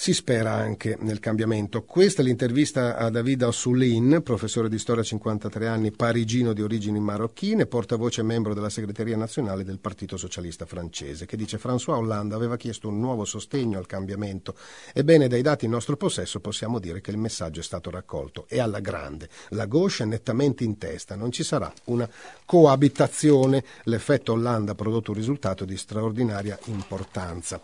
si 0.00 0.14
spera 0.14 0.52
anche 0.52 0.96
nel 1.00 1.18
cambiamento. 1.18 1.82
Questa 1.82 2.22
è 2.22 2.24
l'intervista 2.24 2.96
a 2.96 3.10
David 3.10 3.42
Assoulin, 3.42 4.20
professore 4.22 4.68
di 4.68 4.78
storia 4.78 5.02
53 5.02 5.66
anni, 5.66 5.90
parigino 5.90 6.52
di 6.52 6.62
origini 6.62 7.00
marocchine, 7.00 7.66
portavoce 7.66 8.22
membro 8.22 8.54
della 8.54 8.70
segreteria 8.70 9.16
nazionale 9.16 9.64
del 9.64 9.80
Partito 9.80 10.16
Socialista 10.16 10.66
francese, 10.66 11.26
che 11.26 11.36
dice 11.36 11.58
François 11.58 11.96
Hollande 11.96 12.36
aveva 12.36 12.56
chiesto 12.56 12.86
un 12.86 13.00
nuovo 13.00 13.24
sostegno 13.24 13.76
al 13.76 13.86
cambiamento. 13.86 14.54
Ebbene, 14.94 15.26
dai 15.26 15.42
dati 15.42 15.64
in 15.64 15.72
nostro 15.72 15.96
possesso 15.96 16.38
possiamo 16.38 16.78
dire 16.78 17.00
che 17.00 17.10
il 17.10 17.18
messaggio 17.18 17.58
è 17.58 17.64
stato 17.64 17.90
raccolto 17.90 18.46
e 18.48 18.60
alla 18.60 18.78
grande. 18.78 19.28
La 19.48 19.66
gauche 19.66 20.04
è 20.04 20.06
nettamente 20.06 20.62
in 20.62 20.78
testa, 20.78 21.16
non 21.16 21.32
ci 21.32 21.42
sarà 21.42 21.72
una 21.86 22.08
coabitazione. 22.44 23.64
L'effetto 23.82 24.30
Hollande 24.30 24.70
ha 24.70 24.76
prodotto 24.76 25.10
un 25.10 25.16
risultato 25.16 25.64
di 25.64 25.76
straordinaria 25.76 26.56
importanza 26.66 27.60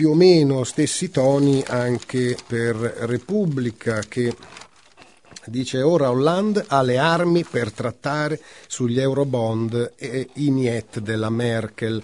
più 0.00 0.12
o 0.12 0.14
meno 0.14 0.64
stessi 0.64 1.10
toni 1.10 1.62
anche 1.66 2.34
per 2.46 2.74
Repubblica 2.74 4.00
che 4.08 4.34
dice 5.44 5.82
ora 5.82 6.08
Hollande 6.08 6.64
ha 6.66 6.80
le 6.80 6.96
armi 6.96 7.44
per 7.44 7.70
trattare 7.70 8.40
sugli 8.66 8.98
eurobond 8.98 9.92
e 9.98 10.30
i 10.36 10.50
niet 10.50 11.00
della 11.00 11.28
Merkel. 11.28 12.02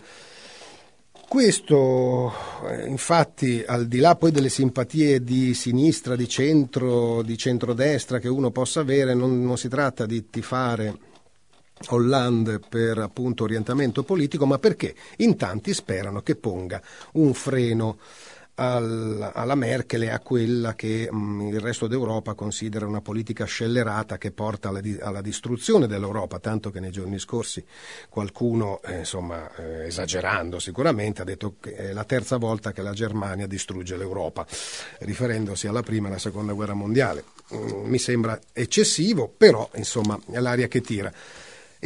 Questo, 1.26 2.34
eh, 2.68 2.86
infatti, 2.86 3.64
al 3.66 3.86
di 3.86 4.00
là 4.00 4.14
poi 4.14 4.30
delle 4.30 4.50
simpatie 4.50 5.24
di 5.24 5.54
sinistra, 5.54 6.16
di 6.16 6.28
centro, 6.28 7.22
di 7.22 7.38
centrodestra 7.38 8.18
che 8.18 8.28
uno 8.28 8.50
possa 8.50 8.80
avere, 8.80 9.14
non, 9.14 9.42
non 9.42 9.56
si 9.56 9.70
tratta 9.70 10.04
di 10.04 10.28
tifare 10.28 10.98
Hollande 11.88 12.58
per 12.58 12.98
appunto 12.98 13.44
orientamento 13.44 14.02
politico, 14.02 14.46
ma 14.46 14.58
perché 14.58 14.94
in 15.18 15.36
tanti 15.36 15.74
sperano 15.74 16.22
che 16.22 16.36
ponga 16.36 16.80
un 17.12 17.34
freno 17.34 17.98
al, 18.56 19.32
alla 19.34 19.54
Merkel 19.54 20.04
e 20.04 20.10
a 20.10 20.20
quella 20.20 20.74
che 20.74 21.08
mm, 21.12 21.48
il 21.48 21.60
resto 21.60 21.86
d'Europa 21.86 22.34
considera 22.34 22.86
una 22.86 23.00
politica 23.00 23.44
scellerata 23.44 24.18
che 24.18 24.30
porta 24.30 24.70
alla 25.00 25.20
distruzione 25.20 25.86
dell'Europa, 25.86 26.38
tanto 26.38 26.70
che 26.70 26.80
nei 26.80 26.90
giorni 26.90 27.18
scorsi 27.18 27.64
qualcuno, 28.08 28.80
eh, 28.82 28.98
insomma, 28.98 29.54
eh, 29.56 29.86
esagerando 29.86 30.58
sicuramente, 30.58 31.22
ha 31.22 31.24
detto 31.24 31.56
che 31.60 31.74
è 31.76 31.92
la 31.92 32.04
terza 32.04 32.38
volta 32.38 32.72
che 32.72 32.82
la 32.82 32.92
Germania 32.92 33.46
distrugge 33.46 33.96
l'Europa, 33.96 34.46
riferendosi 35.00 35.66
alla 35.66 35.82
prima 35.82 36.06
e 36.06 36.10
alla 36.10 36.18
seconda 36.18 36.52
guerra 36.52 36.74
mondiale. 36.74 37.24
Mm, 37.54 37.84
mi 37.84 37.98
sembra 37.98 38.38
eccessivo, 38.52 39.32
però 39.36 39.68
insomma 39.74 40.18
è 40.30 40.38
l'aria 40.38 40.68
che 40.68 40.80
tira. 40.80 41.12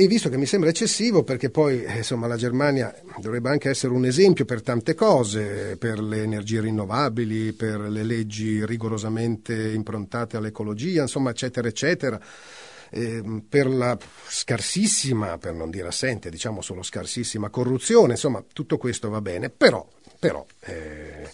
E 0.00 0.06
visto 0.06 0.30
che 0.30 0.38
mi 0.38 0.46
sembra 0.46 0.70
eccessivo, 0.70 1.24
perché 1.24 1.50
poi 1.50 1.84
eh, 1.84 1.98
insomma, 1.98 2.26
la 2.26 2.38
Germania 2.38 2.90
dovrebbe 3.18 3.50
anche 3.50 3.68
essere 3.68 3.92
un 3.92 4.06
esempio 4.06 4.46
per 4.46 4.62
tante 4.62 4.94
cose, 4.94 5.76
per 5.76 6.00
le 6.00 6.22
energie 6.22 6.62
rinnovabili, 6.62 7.52
per 7.52 7.80
le 7.80 8.02
leggi 8.02 8.64
rigorosamente 8.64 9.52
improntate 9.72 10.38
all'ecologia, 10.38 11.02
insomma, 11.02 11.28
eccetera, 11.28 11.68
eccetera, 11.68 12.18
eh, 12.88 13.42
per 13.46 13.66
la 13.66 13.98
scarsissima, 14.26 15.36
per 15.36 15.52
non 15.52 15.68
dire 15.68 15.88
assente, 15.88 16.30
diciamo 16.30 16.62
solo 16.62 16.82
scarsissima 16.82 17.50
corruzione, 17.50 18.12
insomma, 18.12 18.42
tutto 18.54 18.78
questo 18.78 19.10
va 19.10 19.20
bene, 19.20 19.50
però, 19.50 19.86
però 20.18 20.46
eh, 20.60 21.28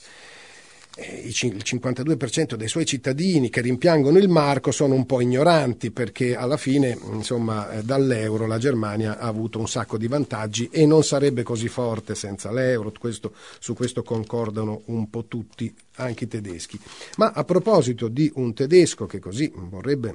il 0.99 1.63
52% 1.63 2.55
dei 2.55 2.69
suoi 2.69 2.87
cittadini 2.87 3.51
che 3.51 3.61
rimpiangono 3.61 4.17
il 4.17 4.31
marco 4.31 4.71
sono 4.71 4.95
un 4.95 5.05
po' 5.05 5.21
ignoranti 5.21 5.91
perché 5.91 6.35
alla 6.35 6.57
fine 6.57 6.97
insomma, 7.13 7.71
eh, 7.71 7.83
dall'euro 7.83 8.47
la 8.47 8.57
Germania 8.57 9.19
ha 9.19 9.27
avuto 9.27 9.59
un 9.59 9.69
sacco 9.69 9.99
di 9.99 10.09
vantaggi 10.09 10.71
e 10.73 10.87
non 10.87 11.05
sarebbe 11.05 11.43
così 11.43 11.69
forte 11.69 12.15
senza 12.15 12.51
l'euro, 12.51 12.93
questo, 12.99 13.35
su 13.59 13.75
questo 13.75 14.03
concordano 14.03 14.83
un 14.87 15.11
po' 15.11 15.27
tutti, 15.27 15.75
anche 15.97 16.25
i 16.25 16.29
tedeschi. 16.29 16.81
Ma 17.17 17.33
a 17.33 17.45
proposito 17.45 18.09
di 18.09 18.31
un 18.37 18.55
tedesco 18.55 19.05
che 19.05 19.19
così 19.19 19.53
vorrebbe, 19.55 20.15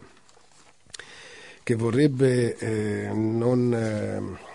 che 1.62 1.76
vorrebbe 1.76 2.58
eh, 2.58 3.12
non... 3.14 3.74
Eh, 3.74 4.50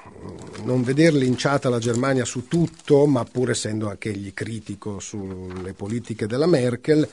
non 0.64 0.82
veder 0.82 1.14
linciata 1.14 1.68
la 1.68 1.78
Germania 1.78 2.25
su 2.25 2.49
tutto, 2.49 3.06
ma 3.06 3.25
pur 3.25 3.50
essendo 3.50 3.88
anche 3.88 4.11
egli 4.11 4.32
critico 4.35 4.99
sulle 4.99 5.73
politiche 5.73 6.26
della 6.26 6.46
Merkel, 6.46 7.08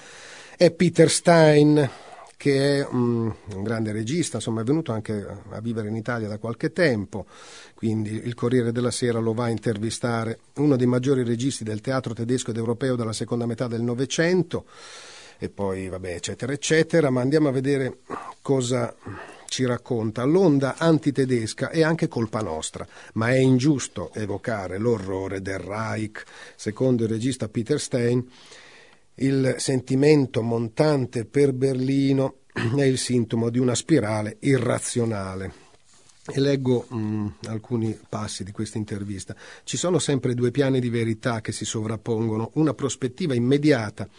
è 0.58 0.72
Peter 0.72 1.10
Stein, 1.10 1.90
che 2.36 2.80
è 2.80 2.88
um, 2.90 3.34
un 3.54 3.64
grande 3.64 3.92
regista, 3.92 4.36
insomma 4.38 4.62
è 4.62 4.64
venuto 4.66 4.92
anche 4.92 5.26
a 5.50 5.62
vivere 5.62 5.88
in 5.88 5.96
Italia 5.96 6.28
da 6.28 6.38
qualche 6.38 6.74
tempo, 6.74 7.26
quindi 7.74 8.22
il 8.24 8.34
Corriere 8.34 8.72
della 8.72 8.92
Sera 8.92 9.20
lo 9.20 9.34
va 9.34 9.46
a 9.46 9.50
intervistare, 9.50 10.40
uno 10.56 10.76
dei 10.76 10.86
maggiori 10.86 11.24
registi 11.24 11.64
del 11.64 11.80
teatro 11.80 12.14
tedesco 12.14 12.50
ed 12.50 12.58
europeo 12.58 12.96
della 12.96 13.14
seconda 13.14 13.46
metà 13.46 13.68
del 13.68 13.82
Novecento, 13.82 14.66
e 15.40 15.50
poi 15.50 15.88
vabbè 15.88 16.16
eccetera 16.16 16.52
eccetera, 16.52 17.10
ma 17.10 17.22
andiamo 17.22 17.48
a 17.48 17.52
vedere 17.52 18.00
cosa 18.42 18.94
ci 19.54 19.66
racconta 19.66 20.24
l'onda 20.24 20.78
antitedesca 20.80 21.70
è 21.70 21.84
anche 21.84 22.08
colpa 22.08 22.40
nostra, 22.40 22.88
ma 23.14 23.30
è 23.30 23.38
ingiusto 23.38 24.12
evocare 24.16 24.80
l'orrore 24.80 25.44
del 25.44 25.60
Reich. 25.60 26.24
Secondo 26.56 27.04
il 27.04 27.10
regista 27.10 27.50
Peter 27.50 27.80
Stein, 27.80 28.28
il 29.16 29.54
sentimento 29.60 30.42
montante 30.42 31.26
per 31.26 31.54
Berlino 31.54 32.38
è 32.76 32.82
il 32.82 32.98
sintomo 32.98 33.52
di 33.52 33.60
una 33.60 33.76
spirale 33.76 34.38
irrazionale. 34.40 35.54
E 36.26 36.40
leggo 36.40 36.88
mh, 36.90 36.98
mm, 36.98 37.28
alcuni 37.50 37.96
passi 38.10 38.44
di 38.44 38.52
questa 38.52 38.80
intervista. 38.80 39.36
Ci 39.64 39.78
sono 39.78 40.00
sempre 40.00 40.34
due 40.34 40.50
piani 40.50 40.80
di 40.80 40.90
verità 40.90 41.42
che 41.42 41.52
si 41.52 41.64
sovrappongono, 41.64 42.50
una 42.56 42.74
prospettiva 42.74 43.36
immediata 43.36 44.10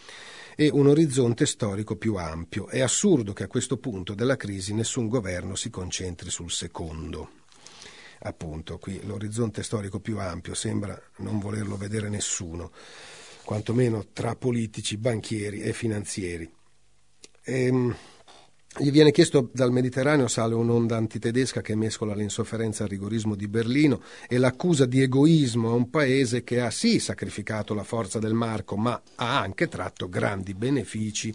e 0.57 0.71
un 0.73 0.87
orizzonte 0.87 1.47
storico 1.47 1.97
più 1.97 2.17
ampio. 2.17 2.69
È 2.69 2.81
assurdo 2.81 3.33
che 3.33 3.45
a 3.45 3.49
questo 3.49 3.77
punto 3.79 4.15
della 4.15 4.37
crisi 4.37 4.73
nessun 4.73 5.09
governo 5.09 5.55
si 5.55 5.71
concentri 5.71 6.31
sul 6.31 6.51
secondo. 6.51 7.43
Appunto, 8.21 8.79
qui 8.79 9.05
l'orizzonte 9.05 9.63
storico 9.63 10.01
più 10.01 10.19
ampio 10.19 10.55
sembra 10.55 10.99
non 11.19 11.39
volerlo 11.39 11.77
vedere 11.77 12.09
nessuno, 12.09 12.73
quantomeno 13.45 14.07
tra 14.13 14.35
politici, 14.35 14.97
banchieri 14.97 15.61
e 15.61 15.73
finanzieri. 15.73 16.51
Ehm, 17.43 17.95
gli 18.77 18.91
viene 18.91 19.13
chiesto 19.13 19.51
dal 19.53 19.71
Mediterraneo 19.71 20.27
sale 20.27 20.55
un'onda 20.55 20.97
antitedesca 20.97 21.61
che 21.61 21.77
mescola 21.77 22.13
l'insofferenza 22.13 22.83
al 22.83 22.89
rigorismo 22.89 23.37
di 23.37 23.47
Berlino 23.47 24.03
e 24.29 24.37
l'accusa 24.37 24.85
di 24.85 25.01
egoismo 25.01 25.71
a 25.71 25.75
un 25.75 25.91
paese 25.91 26.43
che 26.43 26.61
ha 26.61 26.73
sì 26.73 26.99
sacrificato 26.99 27.73
la 27.73 27.85
forza 27.85 28.19
del 28.19 28.35
marco, 28.35 28.77
ma 28.77 29.01
ha 29.15 29.39
anche 29.39 29.69
tratto 29.69 30.09
grandi 30.09 30.55
benefici 30.55 31.33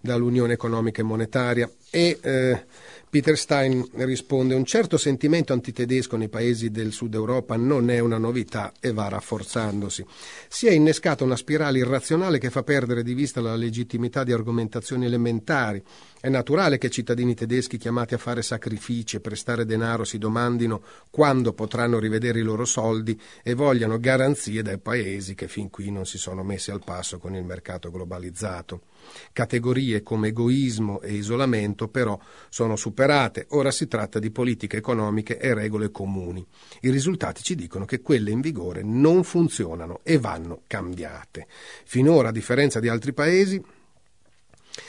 dall'Unione 0.00 0.54
economica 0.54 1.00
e 1.00 1.04
monetaria. 1.04 1.70
E 1.90 2.18
eh, 2.20 2.64
Peter 3.10 3.36
Stein 3.36 3.84
risponde: 3.94 4.54
Un 4.54 4.64
certo 4.64 4.96
sentimento 4.96 5.52
antitedesco 5.52 6.16
nei 6.16 6.28
paesi 6.28 6.70
del 6.70 6.92
sud 6.92 7.12
Europa 7.14 7.56
non 7.56 7.90
è 7.90 7.98
una 7.98 8.18
novità 8.18 8.72
e 8.78 8.92
va 8.92 9.08
rafforzandosi. 9.08 10.06
Si 10.46 10.68
è 10.68 10.70
innescata 10.70 11.24
una 11.24 11.34
spirale 11.34 11.78
irrazionale 11.78 12.38
che 12.38 12.50
fa 12.50 12.62
perdere 12.62 13.02
di 13.02 13.12
vista 13.12 13.40
la 13.40 13.56
legittimità 13.56 14.22
di 14.22 14.30
argomentazioni 14.30 15.06
elementari. 15.06 15.82
È 16.20 16.28
naturale 16.28 16.78
che 16.78 16.88
cittadini 16.88 17.34
tedeschi 17.34 17.78
chiamati 17.78 18.14
a 18.14 18.18
fare 18.18 18.42
sacrifici 18.42 19.16
e 19.16 19.20
prestare 19.20 19.66
denaro 19.66 20.04
si 20.04 20.16
domandino 20.16 20.80
quando 21.10 21.52
potranno 21.52 21.98
rivedere 21.98 22.38
i 22.38 22.42
loro 22.42 22.64
soldi 22.64 23.20
e 23.42 23.54
vogliano 23.54 23.98
garanzie 23.98 24.62
dai 24.62 24.78
paesi 24.78 25.34
che 25.34 25.48
fin 25.48 25.68
qui 25.68 25.90
non 25.90 26.06
si 26.06 26.16
sono 26.16 26.44
messi 26.44 26.70
al 26.70 26.84
passo 26.84 27.18
con 27.18 27.34
il 27.34 27.42
mercato 27.42 27.90
globalizzato. 27.90 28.82
Categorie 29.32 30.02
come 30.02 30.28
egoismo 30.28 31.00
e 31.00 31.12
isolamento 31.12 31.88
però 31.88 32.18
sono 32.48 32.76
superate, 32.76 33.46
ora 33.50 33.70
si 33.70 33.86
tratta 33.86 34.18
di 34.18 34.30
politiche 34.30 34.76
economiche 34.76 35.38
e 35.38 35.54
regole 35.54 35.90
comuni. 35.90 36.44
I 36.80 36.90
risultati 36.90 37.42
ci 37.42 37.54
dicono 37.54 37.84
che 37.84 38.00
quelle 38.00 38.30
in 38.30 38.40
vigore 38.40 38.82
non 38.82 39.24
funzionano 39.24 40.00
e 40.02 40.18
vanno 40.18 40.62
cambiate. 40.66 41.46
Finora, 41.84 42.28
a 42.28 42.32
differenza 42.32 42.80
di 42.80 42.88
altri 42.88 43.12
paesi, 43.12 43.62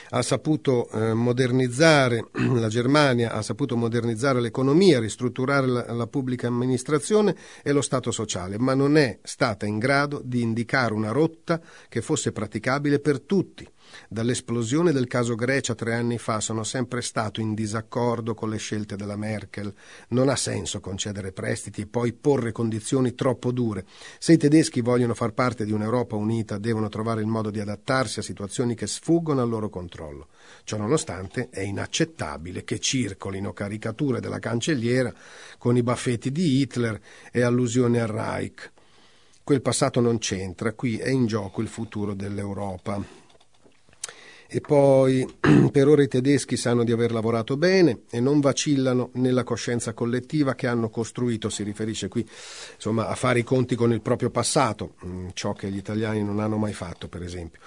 ha 0.10 0.21
saputo 0.21 0.89
eh, 0.89 1.13
modernizzare 1.13 2.28
la 2.54 2.67
Germania, 2.67 3.32
ha 3.32 3.41
saputo 3.41 3.76
modernizzare 3.76 4.41
l'economia, 4.41 5.00
ristrutturare 5.00 5.67
la, 5.67 5.93
la, 5.93 6.08
pubblica 6.08 6.47
amministrazione 6.47 7.36
e 7.63 7.71
lo 7.71 7.82
Stato 7.82 8.12
sociale, 8.12 8.58
ma 8.58 8.74
non 8.74 8.97
è 8.97 9.19
stata 9.24 9.65
in 9.65 9.80
grado 9.80 10.21
di 10.24 10.41
indicare 10.41 10.93
una 10.93 11.12
rotta 11.12 11.62
che 11.89 12.02
fosse 12.02 12.32
praticabile 12.32 13.00
per 13.00 13.21
tutti. 13.21 13.67
Dall'esplosione 14.08 14.92
del 14.92 15.08
caso 15.08 15.36
Grecia 15.36 15.76
tre 15.76 15.94
anni 15.94 16.18
fa 16.18 16.40
sono 16.40 16.64
sempre 16.64 17.02
stato 17.02 17.42
in 17.42 17.54
disaccordo 17.54 18.34
con 18.34 18.50
le 18.50 18.58
scelte 18.58 18.96
della 18.96 19.16
Merkel. 19.16 19.74
Non 20.10 20.30
ha 20.30 20.36
senso 20.36 20.80
concedere 20.80 21.32
prestiti 21.32 21.82
e 21.82 21.88
poi 21.88 22.14
porre 22.14 22.52
condizioni 22.52 23.16
troppo 23.16 23.52
dure. 23.52 23.86
Se 24.20 24.34
i 24.34 24.38
tedeschi 24.38 24.82
vogliono 24.82 25.14
far 25.14 25.34
parte 25.34 25.66
di 25.66 25.72
un'Europa 25.72 26.16
unita, 26.16 26.58
devono 26.58 26.90
trovare 26.90 27.22
il 27.22 27.28
modo 27.28 27.50
di 27.50 27.60
adattarsi 27.60 28.20
a 28.20 28.24
situazioni 28.24 28.76
che 28.76 28.88
sfuggono 28.88 29.42
al 29.42 29.50
loro 29.50 29.70
controllo. 29.70 30.28
Ciononostante 30.64 31.50
è 31.50 31.62
inaccettabile 31.62 32.64
che 32.64 32.80
circolino 32.80 33.54
caricature 33.54 34.20
della 34.20 34.40
cancelliera 34.40 35.14
con 35.58 35.78
i 35.78 35.84
baffetti 35.84 36.32
di 36.32 36.60
Hitler 36.60 37.00
e 37.32 37.42
allusioni 37.42 38.00
al 38.00 38.08
Reich. 38.08 38.72
Quel 39.44 39.62
passato 39.62 40.00
non 40.00 40.20
c'entra, 40.20 40.74
qui 40.74 40.98
è 40.98 41.10
in 41.10 41.26
gioco 41.26 41.62
il 41.62 41.68
futuro 41.68 42.14
dell'Europa. 42.14 43.21
E 44.54 44.60
poi 44.60 45.26
per 45.72 45.88
ora 45.88 46.04
i 46.04 46.10
tedeschi 46.10 46.58
sanno 46.58 46.84
di 46.84 46.92
aver 46.92 47.14
lavorato 47.14 47.56
bene 47.56 48.02
e 48.10 48.20
non 48.20 48.42
vacillano 48.42 49.12
nella 49.14 49.46
coscienza 49.46 49.94
collettiva 49.94 50.56
che 50.56 50.68
hanno 50.68 50.90
costruito, 50.90 51.50
si 51.50 51.64
riferisce 51.64 52.10
qui 52.10 52.28
insomma, 52.76 53.08
a 53.08 53.16
fare 53.16 53.40
i 53.40 53.44
conti 53.44 53.76
con 53.76 53.94
il 53.94 54.02
proprio 54.02 54.30
passato, 54.30 54.96
mm, 55.06 55.30
ciò 55.32 55.54
che 55.54 55.70
gli 55.70 55.78
italiani 55.78 56.22
non 56.22 56.42
hanno 56.42 56.58
mai 56.58 56.74
fatto 56.74 57.08
per 57.08 57.24
esempio. 57.24 57.62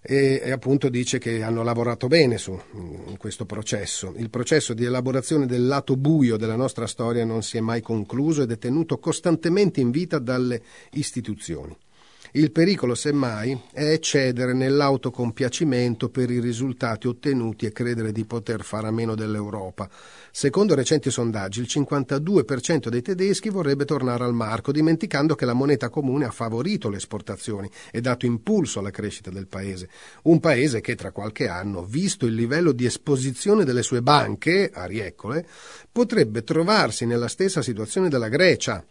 E, 0.00 0.40
e, 0.44 0.52
appunto 0.52 0.88
dice 0.88 1.18
che 1.18 1.42
hanno 1.42 1.64
lavorato 1.64 2.06
bene 2.06 2.38
su 2.38 2.56
in 2.74 3.16
questo 3.18 3.44
processo. 3.44 4.14
Il 4.16 4.30
processo 4.30 4.72
di 4.72 4.84
elaborazione 4.84 5.46
del 5.46 5.66
lato 5.66 5.96
buio 5.96 6.36
della 6.36 6.54
nostra 6.54 6.86
storia 6.86 7.24
non 7.24 7.42
si 7.42 7.56
è 7.56 7.60
mai 7.60 7.82
concluso 7.82 8.42
ed 8.42 8.52
è 8.52 8.56
tenuto 8.56 8.98
costantemente 8.98 9.80
in 9.80 9.90
vita 9.90 10.20
dalle 10.20 10.62
istituzioni. 10.92 11.76
Il 12.32 12.52
pericolo, 12.52 12.94
semmai, 12.94 13.60
è 13.72 13.98
cedere 13.98 14.52
nell'autocompiacimento 14.52 16.10
per 16.10 16.30
i 16.30 16.38
risultati 16.38 17.08
ottenuti 17.08 17.66
e 17.66 17.72
credere 17.72 18.12
di 18.12 18.24
poter 18.24 18.62
fare 18.62 18.86
a 18.86 18.92
meno 18.92 19.16
dell'Europa. 19.16 19.90
Secondo 20.30 20.76
recenti 20.76 21.10
sondaggi, 21.10 21.58
il 21.58 21.66
52% 21.68 22.86
dei 22.86 23.02
tedeschi 23.02 23.48
vorrebbe 23.48 23.84
tornare 23.84 24.22
al 24.22 24.32
marco, 24.32 24.70
dimenticando 24.70 25.34
che 25.34 25.44
la 25.44 25.54
moneta 25.54 25.88
comune 25.88 26.24
ha 26.24 26.30
favorito 26.30 26.88
le 26.88 26.98
esportazioni 26.98 27.68
e 27.90 28.00
dato 28.00 28.26
impulso 28.26 28.78
alla 28.78 28.90
crescita 28.90 29.30
del 29.30 29.48
paese. 29.48 29.88
Un 30.22 30.38
paese 30.38 30.80
che 30.80 30.94
tra 30.94 31.10
qualche 31.10 31.48
anno, 31.48 31.82
visto 31.84 32.26
il 32.26 32.34
livello 32.34 32.70
di 32.70 32.84
esposizione 32.84 33.64
delle 33.64 33.82
sue 33.82 34.02
banche, 34.02 34.70
a 34.72 34.86
Rieccole, 34.86 35.44
potrebbe 35.90 36.44
trovarsi 36.44 37.06
nella 37.06 37.26
stessa 37.26 37.60
situazione 37.60 38.08
della 38.08 38.28
Grecia 38.28 38.84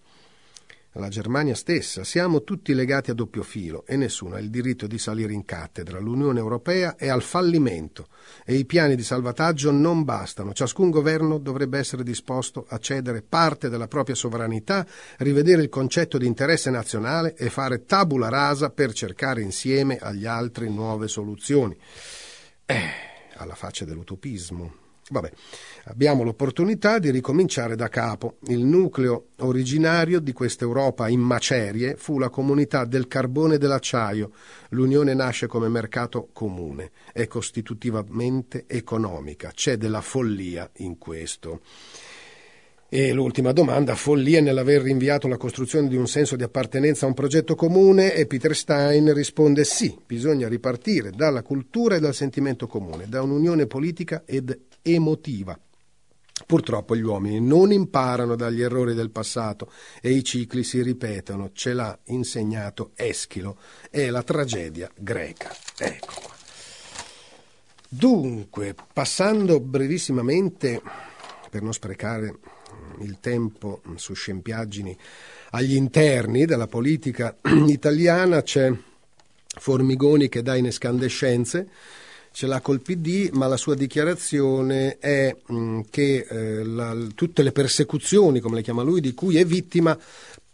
la 0.94 1.08
Germania 1.08 1.54
stessa. 1.54 2.04
Siamo 2.04 2.44
tutti 2.44 2.74
legati 2.74 3.12
a 3.12 3.14
doppio 3.14 3.44
filo 3.44 3.86
e 3.86 3.96
nessuno 3.96 4.36
ha 4.36 4.40
il 4.40 4.50
diritto 4.50 4.88
di 4.88 4.98
salire 4.98 5.34
in 5.34 5.46
cattedra. 5.46 6.00
L'Unione 6.00 6.40
Europea 6.40 6.96
è 6.96 7.08
al 7.08 7.22
fallimento 7.22 8.08
e 8.44 8.56
i 8.56 8.66
piani 8.66 8.96
di 8.96 9.04
salvataggio 9.04 9.72
non 9.72 10.04
bastano. 10.04 10.54
Ciascun 10.54 10.90
governo 10.90 11.38
dovrebbe 11.38 11.78
essere 11.78 12.04
disposto 12.04 12.66
a 12.68 12.78
cedere 12.80 13.22
parte 13.22 13.70
della 13.70 13.88
propria 13.88 14.16
sovranità, 14.16 14.86
rivedere 15.18 15.62
il 15.62 15.70
concetto 15.70 16.18
di 16.18 16.26
interesse 16.26 16.70
nazionale 16.70 17.36
e 17.36 17.50
fare 17.50 17.86
tabula 17.86 18.30
rasa 18.30 18.70
per 18.72 18.94
cercare 18.94 19.42
insieme 19.42 19.98
agli 19.98 20.26
altri 20.26 20.70
nuove 20.70 21.08
soluzioni. 21.08 21.78
Eh, 22.66 22.90
alla 23.36 23.56
faccia 23.56 23.86
dell'utopismo. 23.86 24.89
Vabbè, 25.10 25.32
abbiamo 25.86 26.24
l'opportunità 26.24 27.00
di 27.00 27.10
ricominciare 27.10 27.76
da 27.76 27.88
capo. 27.88 28.38
Il 28.48 28.64
nucleo 28.64 29.30
originario 29.38 30.20
di 30.20 30.34
questa 30.34 30.64
Europa 30.64 31.08
in 31.08 31.20
macerie 31.20 31.96
fu 31.96 32.20
la 32.20 32.30
comunità 32.30 32.86
del 32.86 33.08
carbone 33.08 33.56
e 33.56 33.58
dell'acciaio. 33.58 34.32
L'Unione 34.70 35.14
nasce 35.16 35.48
come 35.48 35.68
mercato 35.68 36.30
comune, 36.32 36.92
è 37.12 37.28
costitutivamente 37.28 38.66
economica, 38.68 39.52
c'è 39.52 39.78
della 39.78 40.02
follia 40.02 40.70
in 40.78 40.98
questo. 40.98 41.62
E 42.92 43.14
l'ultima 43.14 43.52
domanda, 43.52 43.94
follia 43.94 44.42
nell'aver 44.42 44.82
rinviato 44.82 45.28
la 45.28 45.38
costruzione 45.38 45.88
di 45.88 45.96
un 45.96 46.08
senso 46.08 46.36
di 46.36 46.42
appartenenza 46.42 47.06
a 47.06 47.08
un 47.08 47.14
progetto 47.14 47.54
comune 47.54 48.16
e 48.16 48.26
Peter 48.26 48.56
Stein 48.56 49.14
risponde 49.14 49.64
sì, 49.64 49.96
bisogna 50.08 50.48
ripartire 50.48 51.12
dalla 51.12 51.44
cultura 51.44 51.98
e 51.98 52.00
dal 52.00 52.16
sentimento 52.16 52.66
comune, 52.66 53.08
da 53.08 53.22
un'unione 53.22 53.68
politica 53.68 54.24
ed 54.26 54.60
emotiva. 54.82 55.56
Purtroppo 56.48 56.96
gli 56.96 57.04
uomini 57.04 57.40
non 57.40 57.72
imparano 57.72 58.36
dagli 58.36 58.64
errori 58.64 58.96
del 58.96 59.12
passato 59.12 59.72
e 60.02 60.10
i 60.10 60.24
cicli 60.24 60.64
si 60.64 60.82
ripetono, 60.82 61.52
ce 61.54 61.74
l'ha 61.74 61.96
insegnato 62.06 62.94
Eschilo, 62.96 63.60
è 63.92 64.10
la 64.10 64.24
tragedia 64.24 64.90
greca. 64.98 65.56
Ecco 65.78 66.14
qua. 66.24 66.36
Dunque, 67.88 68.74
passando 68.92 69.60
brevissimamente, 69.60 70.82
per 71.52 71.62
non 71.62 71.74
sprecare 71.74 72.34
il 73.02 73.18
tempo 73.20 73.82
su 73.96 74.14
scempiaggini 74.14 74.98
agli 75.52 75.76
interni 75.76 76.46
della 76.46 76.68
politica 76.68 77.36
italiana, 77.68 78.42
c'è 78.42 78.72
Formigoni 79.48 80.30
che 80.30 80.42
dà 80.42 80.56
in 80.56 80.68
escandescenze, 80.68 81.68
ce 82.32 82.48
l'ha 82.48 82.62
col 82.62 82.82
PD, 82.82 83.30
ma 83.34 83.48
la 83.48 83.58
sua 83.58 83.76
dichiarazione 83.76 84.98
è 85.00 85.36
mh, 85.46 85.82
che 85.90 86.26
eh, 86.30 86.64
la, 86.64 86.96
tutte 87.16 87.42
le 87.44 87.52
persecuzioni, 87.52 88.40
come 88.40 88.56
le 88.56 88.62
chiama 88.62 88.84
lui, 88.84 89.02
di 89.02 89.14
cui 89.14 89.38
è 89.38 89.46
vittima, 89.46 89.98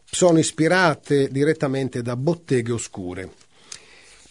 sono 0.03 0.39
ispirate 0.39 1.27
direttamente 1.29 2.01
da 2.01 2.15
botteghe 2.15 2.71
oscure. 2.71 3.29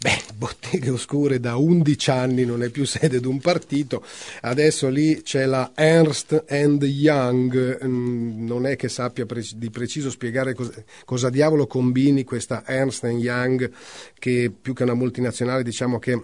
Beh, 0.05 0.21
Botteghe 0.37 0.91
Oscure 0.91 1.41
da 1.41 1.57
11 1.57 2.11
anni 2.11 2.45
non 2.45 2.63
è 2.63 2.69
più 2.69 2.85
sede 2.85 3.21
di 3.21 3.27
un 3.27 3.41
partito, 3.41 4.05
adesso 4.43 4.91
lì 4.91 5.23
c'è 5.23 5.47
la 5.47 5.73
Ernst 5.75 6.45
Young, 6.51 7.83
mm, 7.83 8.45
non 8.47 8.67
è 8.67 8.77
che 8.77 8.91
sappia 8.91 9.25
di 9.55 9.71
preciso 9.71 10.11
spiegare 10.11 10.53
cosa, 10.53 10.75
cosa 11.07 11.31
diavolo 11.31 11.67
combini 11.67 12.23
questa 12.23 12.65
Ernst 12.67 13.05
Young, 13.05 13.73
che 14.19 14.53
più 14.61 14.75
che 14.75 14.83
una 14.83 14.93
multinazionale 14.93 15.63
diciamo 15.63 15.99
che 15.99 16.21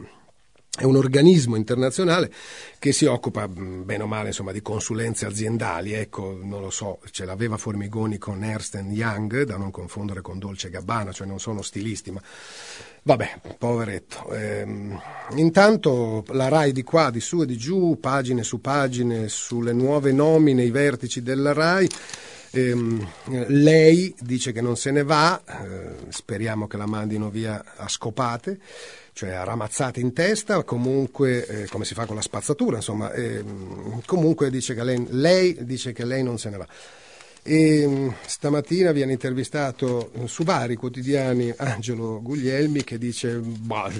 è 0.80 0.84
un 0.84 0.96
organismo 0.96 1.56
internazionale 1.56 2.32
che 2.78 2.92
si 2.92 3.04
occupa 3.04 3.46
mm, 3.46 3.84
bene 3.84 4.04
o 4.04 4.06
male 4.06 4.28
insomma, 4.28 4.50
di 4.50 4.62
consulenze 4.62 5.26
aziendali, 5.26 5.92
ecco, 5.92 6.38
non 6.42 6.62
lo 6.62 6.70
so, 6.70 7.00
ce 7.10 7.26
l'aveva 7.26 7.58
Formigoni 7.58 8.16
con 8.16 8.42
Ernst 8.42 8.82
Young, 8.88 9.42
da 9.42 9.58
non 9.58 9.70
confondere 9.70 10.22
con 10.22 10.38
Dolce 10.38 10.70
Gabbana, 10.70 11.12
cioè 11.12 11.26
non 11.26 11.38
sono 11.38 11.60
stilisti, 11.60 12.10
ma 12.10 12.22
Vabbè, 13.02 13.40
poveretto. 13.56 14.30
Eh, 14.32 14.66
intanto 15.36 16.22
la 16.28 16.48
RAI 16.48 16.72
di 16.72 16.82
qua, 16.82 17.10
di 17.10 17.20
su 17.20 17.40
e 17.40 17.46
di 17.46 17.56
giù, 17.56 17.98
pagine 17.98 18.42
su 18.42 18.60
pagine, 18.60 19.28
sulle 19.28 19.72
nuove 19.72 20.12
nomine, 20.12 20.64
i 20.64 20.70
vertici 20.70 21.22
della 21.22 21.54
RAI. 21.54 21.88
Eh, 22.52 23.06
lei 23.46 24.14
dice 24.18 24.50
che 24.50 24.60
non 24.60 24.76
se 24.76 24.90
ne 24.90 25.04
va, 25.04 25.40
eh, 25.44 26.10
speriamo 26.10 26.66
che 26.66 26.76
la 26.76 26.86
mandino 26.86 27.30
via 27.30 27.62
a 27.76 27.88
scopate, 27.88 28.58
cioè 29.12 29.30
a 29.30 29.44
ramazzate 29.44 30.00
in 30.00 30.12
testa, 30.12 30.62
comunque 30.64 31.46
eh, 31.46 31.66
come 31.68 31.84
si 31.84 31.94
fa 31.94 32.06
con 32.06 32.16
la 32.16 32.22
spazzatura, 32.22 32.76
insomma, 32.76 33.12
ehm, 33.12 34.02
comunque 34.04 34.50
dice 34.50 34.74
lei, 34.82 35.06
lei 35.10 35.64
dice 35.64 35.92
che 35.92 36.04
lei 36.04 36.22
non 36.24 36.38
se 36.38 36.50
ne 36.50 36.56
va. 36.56 36.66
E 37.42 37.86
mm, 37.86 38.08
stamattina 38.26 38.92
viene 38.92 39.12
intervistato 39.12 40.12
su 40.26 40.44
vari 40.44 40.76
quotidiani 40.76 41.52
Angelo 41.56 42.20
Guglielmi 42.20 42.84
che 42.84 42.98
dice 42.98 43.38
bah, 43.38 43.90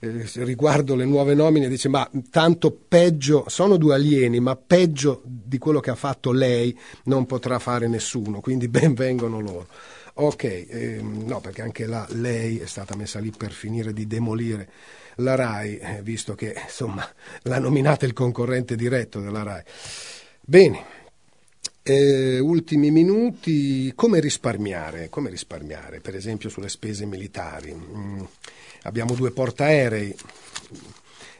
eh, 0.00 0.26
riguardo 0.34 0.96
le 0.96 1.04
nuove 1.04 1.34
nomine 1.34 1.68
dice 1.68 1.88
ma 1.88 2.08
tanto 2.28 2.72
peggio 2.72 3.44
sono 3.46 3.76
due 3.76 3.94
alieni 3.94 4.40
ma 4.40 4.56
peggio 4.56 5.22
di 5.24 5.58
quello 5.58 5.78
che 5.78 5.90
ha 5.90 5.94
fatto 5.94 6.32
lei 6.32 6.76
non 7.04 7.24
potrà 7.24 7.60
fare 7.60 7.86
nessuno 7.86 8.40
quindi 8.40 8.66
ben 8.66 8.94
vengono 8.94 9.40
loro 9.40 9.68
ok 10.14 10.66
ehm, 10.68 11.22
no 11.24 11.40
perché 11.40 11.62
anche 11.62 11.86
là 11.86 12.04
lei 12.10 12.58
è 12.58 12.66
stata 12.66 12.96
messa 12.96 13.20
lì 13.20 13.30
per 13.30 13.52
finire 13.52 13.92
di 13.92 14.08
demolire 14.08 14.68
la 15.16 15.34
RAI 15.34 15.78
eh, 15.78 16.02
visto 16.02 16.34
che 16.34 16.54
insomma 16.60 17.06
l'ha 17.42 17.58
nominata 17.58 18.06
il 18.06 18.12
concorrente 18.12 18.76
diretto 18.76 19.20
della 19.20 19.42
RAI. 19.42 19.62
Bene 20.40 20.95
eh, 21.88 22.40
ultimi 22.40 22.90
minuti, 22.90 23.92
come 23.94 24.18
risparmiare? 24.18 25.08
come 25.08 25.30
risparmiare? 25.30 26.00
Per 26.00 26.16
esempio 26.16 26.48
sulle 26.48 26.68
spese 26.68 27.06
militari. 27.06 27.72
Mm, 27.72 28.22
abbiamo 28.82 29.14
due 29.14 29.30
portaerei. 29.30 30.14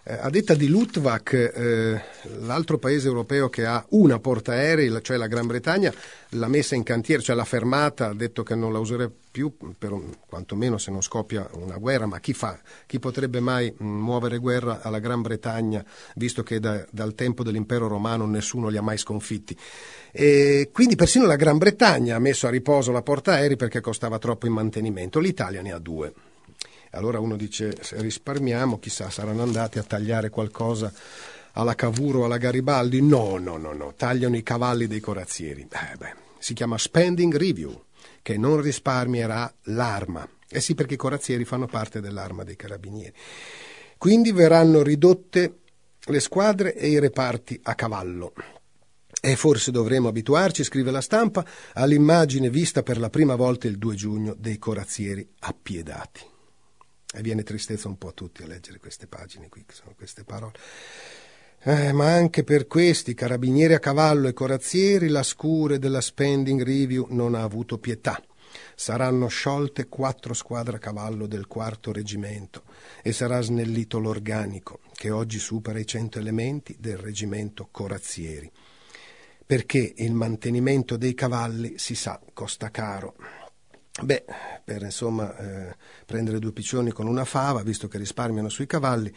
Eh, 0.09 0.16
a 0.21 0.31
detta 0.31 0.55
di 0.55 0.69
Lutvak, 0.69 1.33
eh, 1.33 2.01
l'altro 2.42 2.79
paese 2.79 3.09
europeo 3.09 3.49
che 3.49 3.66
ha 3.66 3.85
una 3.88 4.21
portaerei, 4.21 4.97
cioè 5.03 5.16
la 5.16 5.27
Gran 5.27 5.49
Bretagna, 5.49 5.92
l'ha 6.29 6.47
messa 6.47 6.77
in 6.77 6.85
cantiere, 6.85 7.23
cioè 7.23 7.35
l'ha 7.35 7.45
fermata, 7.45 8.11
ha 8.11 8.14
detto 8.14 8.45
che 8.45 8.55
non 8.55 8.73
la 8.73 8.79
userebbe 8.79 9.14
più, 9.33 9.53
per, 9.77 10.01
quantomeno 10.25 10.79
se 10.79 10.92
non 10.92 11.03
scoppia 11.03 11.49
una 11.55 11.77
guerra, 11.79 12.07
ma 12.07 12.21
chi 12.21 12.35
fa? 12.35 12.57
Chi 12.87 13.01
potrebbe 13.01 13.40
mai 13.40 13.69
mm, 13.69 13.85
muovere 13.85 14.38
guerra 14.38 14.81
alla 14.81 15.01
Gran 15.01 15.23
Bretagna, 15.23 15.85
visto 16.14 16.45
che 16.45 16.61
da, 16.61 16.87
dal 16.92 17.16
tempo 17.16 17.42
dell'impero 17.42 17.88
romano 17.88 18.27
nessuno 18.27 18.69
li 18.69 18.77
ha 18.77 18.83
mai 18.83 18.99
sconfitti? 18.99 19.59
E 20.12 20.71
quindi 20.73 20.95
persino 20.95 21.27
la 21.27 21.35
Gran 21.35 21.59
Bretagna 21.59 22.14
ha 22.14 22.21
messo 22.21 22.47
a 22.47 22.51
riposo 22.51 22.92
la 22.92 23.03
portaerei 23.03 23.57
perché 23.57 23.81
costava 23.81 24.21
troppo 24.21 24.47
in 24.47 24.53
mantenimento, 24.53 25.19
l'Italia 25.19 25.62
ne 25.62 25.73
ha 25.73 25.81
due. 25.81 26.12
Allora 26.96 27.20
uno 27.20 27.37
dice 27.37 27.76
se 27.80 28.00
risparmiamo, 28.00 28.78
chissà, 28.78 29.11
saranno 29.11 29.42
andati 29.42 29.78
a 29.78 29.82
tagliare 29.82 30.30
qualcosa 30.30 30.92
alla 31.52 31.74
Cavuro 31.74 32.20
o 32.20 32.24
alla 32.24 32.38
Garibaldi? 32.38 33.02
No, 33.02 33.38
no, 33.38 33.56
no, 33.56 33.72
no, 33.72 33.94
tagliano 33.94 34.37
i 34.37 34.42
cavalli 34.42 34.87
dei 34.87 35.00
corazzieri. 35.00 35.62
Eh, 35.70 35.96
beh, 35.96 36.14
si 36.38 36.54
chiama 36.54 36.78
spending 36.78 37.37
review, 37.37 37.85
che 38.22 38.37
non 38.37 38.61
risparmierà 38.61 39.52
l'arma. 39.64 40.28
Eh 40.48 40.61
sì, 40.61 40.74
perché 40.74 40.94
i 40.94 40.98
corazzieri 40.98 41.44
fanno 41.44 41.66
parte 41.66 42.00
dell'arma 42.00 42.44
dei 42.44 42.56
carabinieri. 42.56 43.14
Quindi 43.98 44.32
verranno 44.32 44.82
ridotte 44.82 45.59
le 46.04 46.20
squadre 46.20 46.74
e 46.74 46.88
i 46.88 46.98
reparti 46.98 47.59
a 47.62 47.74
cavallo. 47.74 48.32
E 49.20 49.35
forse 49.35 49.70
dovremo 49.70 50.09
abituarci, 50.09 50.62
scrive 50.62 50.90
la 50.90 51.00
stampa, 51.00 51.44
all'immagine 51.72 52.50
vista 52.50 52.82
per 52.82 52.98
la 52.98 53.11
prima 53.11 53.35
volta 53.35 53.66
il 53.66 53.78
2 53.78 53.94
giugno 53.94 54.35
dei 54.38 54.59
corazzieri 54.59 55.26
appiedati. 55.40 56.35
E 57.14 57.23
viene 57.23 57.42
tristezza 57.42 57.88
un 57.88 57.99
po' 57.99 58.09
a 58.09 58.12
tutti 58.12 58.42
a 58.42 58.47
leggere 58.47 58.79
queste 58.79 59.07
pagine 59.07 59.49
qui, 59.49 59.64
che 59.64 59.75
sono 59.75 59.95
queste 59.97 60.25
parole. 60.25 60.55
Eh, 61.62 61.92
ma 61.92 62.12
anche 62.12 62.45
per 62.45 62.66
questi 62.66 63.14
carabinieri 63.14 63.75
a 63.75 63.79
cavallo 63.79 64.29
e 64.29 64.33
corazzieri 64.33 65.09
la 65.09 65.23
scure 65.23 65.79
della 65.79 66.01
spending 66.01 66.62
review 66.62 67.07
non 67.11 67.35
ha 67.35 67.42
avuto 67.42 67.79
pietà. 67.79 68.23
Saranno 68.75 69.27
sciolte 69.29 69.88
quattro 69.88 70.35
squadre 70.35 70.77
a 70.77 70.79
cavallo 70.79 71.27
del 71.27 71.47
quarto 71.47 71.92
reggimento 71.92 72.64
e 73.03 73.12
sarà 73.12 73.40
snellito 73.40 73.99
l'organico, 73.99 74.81
che 74.95 75.11
oggi 75.11 75.38
supera 75.38 75.79
i 75.79 75.87
cento 75.87 76.19
elementi 76.19 76.77
del 76.79 76.99
reggimento 76.99 77.69
corazzieri 77.71 78.51
perché 79.47 79.95
il 79.99 80.12
mantenimento 80.12 80.97
dei 80.97 81.14
cavalli, 81.14 81.79
si 81.79 81.95
sa, 81.95 82.21
costa 82.33 82.71
caro. 82.73 83.14
Beh, 84.02 84.24
per 84.62 84.82
insomma 84.82 85.35
eh, 85.38 85.74
prendere 86.04 86.38
due 86.38 86.52
piccioni 86.52 86.90
con 86.90 87.06
una 87.06 87.24
fava, 87.24 87.62
visto 87.62 87.88
che 87.88 87.96
risparmiano 87.96 88.50
sui 88.50 88.66
cavalli, 88.66 89.12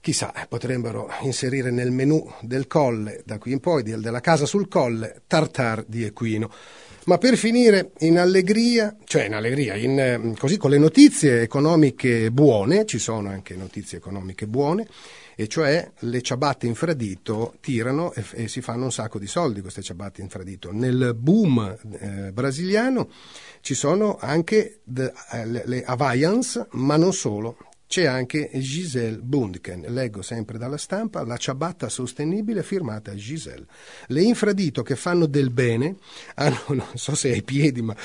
chissà, 0.00 0.32
potrebbero 0.48 1.10
inserire 1.22 1.70
nel 1.70 1.90
menù 1.90 2.26
del 2.40 2.66
colle, 2.66 3.22
da 3.26 3.38
qui 3.38 3.52
in 3.52 3.60
poi, 3.60 3.82
della 3.82 4.20
casa 4.20 4.46
sul 4.46 4.68
colle, 4.68 5.22
tartar 5.26 5.84
di 5.86 6.04
equino. 6.04 6.50
Ma 7.04 7.18
per 7.18 7.36
finire 7.36 7.92
in 7.98 8.18
allegria, 8.18 8.96
cioè 9.04 9.24
in 9.24 9.34
allegria, 9.34 9.74
in, 9.74 9.98
eh, 9.98 10.34
così 10.38 10.56
con 10.56 10.70
le 10.70 10.78
notizie 10.78 11.42
economiche 11.42 12.30
buone, 12.30 12.86
ci 12.86 12.98
sono 12.98 13.28
anche 13.28 13.54
notizie 13.56 13.98
economiche 13.98 14.46
buone, 14.46 14.86
e 15.40 15.48
cioè 15.48 15.90
le 16.00 16.20
ciabatte 16.20 16.66
infradito 16.66 17.54
tirano 17.62 18.12
e, 18.12 18.22
e, 18.32 18.46
si 18.46 18.60
fanno 18.60 18.84
un 18.84 18.92
sacco 18.92 19.18
di 19.18 19.26
soldi 19.26 19.62
queste 19.62 19.80
ciabatte 19.80 20.20
infradito. 20.20 20.70
Nel 20.70 21.16
boom 21.18 21.78
eh, 21.98 22.30
brasiliano 22.30 23.08
ci 23.62 23.72
sono 23.72 24.18
anche 24.20 24.80
the, 24.84 25.10
eh, 25.32 25.46
le, 25.46 25.62
le 25.64 25.82
Havaians, 25.82 26.66
ma 26.72 26.98
non 26.98 27.14
solo, 27.14 27.56
c'è 27.90 28.04
anche 28.04 28.48
Giselle 28.52 29.18
Bundken, 29.18 29.86
leggo 29.88 30.22
sempre 30.22 30.58
dalla 30.58 30.76
stampa, 30.76 31.24
la 31.24 31.36
ciabatta 31.36 31.88
sostenibile 31.88 32.62
firmata 32.62 33.16
Giselle. 33.16 33.66
Le 34.06 34.22
infradito 34.22 34.84
che 34.84 34.94
fanno 34.94 35.26
del 35.26 35.50
bene, 35.50 35.96
hanno, 36.36 36.60
non 36.68 36.86
so 36.94 37.16
se 37.16 37.32
ai 37.32 37.42
piedi, 37.42 37.82
ma 37.82 37.96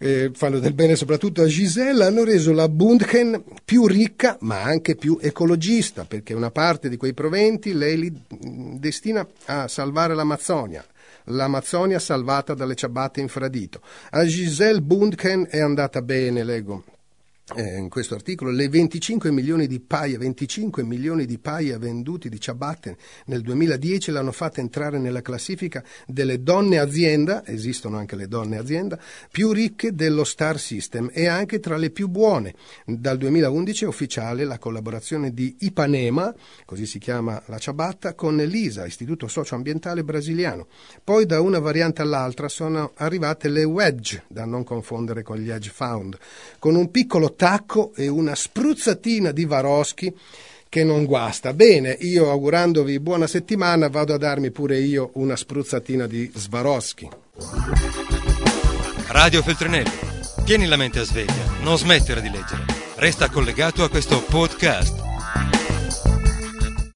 eh, 0.00 0.32
fanno 0.34 0.58
del 0.58 0.74
bene 0.74 0.96
soprattutto 0.96 1.42
a 1.42 1.46
Giselle, 1.46 2.02
hanno 2.02 2.24
reso 2.24 2.52
la 2.52 2.68
Bundken 2.68 3.44
più 3.64 3.86
ricca 3.86 4.38
ma 4.40 4.60
anche 4.60 4.96
più 4.96 5.20
ecologista, 5.22 6.04
perché 6.04 6.34
una 6.34 6.50
parte 6.50 6.88
di 6.88 6.96
quei 6.96 7.14
proventi 7.14 7.74
lei 7.74 7.96
li 7.96 8.12
destina 8.80 9.24
a 9.44 9.68
salvare 9.68 10.16
l'Amazzonia. 10.16 10.84
L'Amazzonia 11.26 12.00
salvata 12.00 12.54
dalle 12.54 12.74
ciabatte 12.74 13.20
infradito. 13.20 13.82
A 14.10 14.24
Giselle 14.24 14.80
Bundken 14.80 15.46
è 15.48 15.60
andata 15.60 16.02
bene, 16.02 16.42
leggo 16.42 16.82
eh, 17.56 17.76
in 17.76 17.88
questo 17.88 18.14
articolo, 18.14 18.50
le 18.50 18.68
25 18.68 19.30
milioni 19.30 19.66
di 19.66 19.80
paia, 19.80 20.18
25 20.18 20.82
milioni 20.82 21.24
di 21.24 21.38
paia 21.38 21.78
venduti 21.78 22.28
di 22.28 22.38
ciabatte 22.40 22.96
nel 23.26 23.40
2010 23.40 24.10
l'hanno 24.10 24.32
fatta 24.32 24.60
entrare 24.60 24.98
nella 24.98 25.22
classifica 25.22 25.82
delle 26.06 26.42
donne 26.42 26.78
azienda, 26.78 27.46
esistono 27.46 27.96
anche 27.96 28.16
le 28.16 28.28
donne 28.28 28.58
azienda, 28.58 28.98
più 29.30 29.52
ricche 29.52 29.94
dello 29.94 30.24
Star 30.24 30.58
System 30.58 31.10
e 31.12 31.26
anche 31.26 31.60
tra 31.60 31.76
le 31.76 31.90
più 31.90 32.08
buone. 32.08 32.54
Dal 32.84 33.16
2011 33.16 33.84
è 33.84 33.88
ufficiale 33.88 34.44
la 34.44 34.58
collaborazione 34.58 35.32
di 35.32 35.56
Ipanema, 35.60 36.34
così 36.64 36.84
si 36.84 36.98
chiama 36.98 37.42
la 37.46 37.58
ciabatta, 37.58 38.14
con 38.14 38.36
l'ISA, 38.36 38.86
Istituto 38.86 39.26
Socioambientale 39.26 40.04
Brasiliano. 40.04 40.66
Poi 41.02 41.24
da 41.24 41.40
una 41.40 41.58
variante 41.58 42.02
all'altra 42.02 42.48
sono 42.48 42.92
arrivate 42.96 43.48
le 43.48 43.64
wedge, 43.64 44.24
da 44.28 44.44
non 44.44 44.64
confondere 44.64 45.22
con 45.22 45.38
gli 45.38 45.50
edge 45.50 45.70
found, 45.70 46.16
con 46.58 46.74
un 46.74 46.90
piccolo 46.90 47.34
tacco 47.38 47.92
e 47.94 48.08
una 48.08 48.34
spruzzatina 48.34 49.30
di 49.30 49.44
Varoschi 49.44 50.12
che 50.68 50.82
non 50.82 51.04
guasta. 51.04 51.54
Bene, 51.54 51.96
io 52.00 52.30
augurandovi 52.30 52.98
buona 52.98 53.28
settimana 53.28 53.88
vado 53.88 54.12
a 54.12 54.18
darmi 54.18 54.50
pure 54.50 54.78
io 54.80 55.10
una 55.14 55.36
spruzzatina 55.36 56.06
di 56.06 56.30
Svaroschi. 56.34 57.08
Radio 59.06 59.40
Feltrinelli, 59.42 59.90
tieni 60.44 60.66
la 60.66 60.76
mente 60.76 60.98
a 60.98 61.04
sveglia, 61.04 61.44
non 61.62 61.78
smettere 61.78 62.20
di 62.20 62.28
leggere. 62.28 62.64
Resta 62.96 63.30
collegato 63.30 63.84
a 63.84 63.88
questo 63.88 64.20
podcast. 64.20 65.06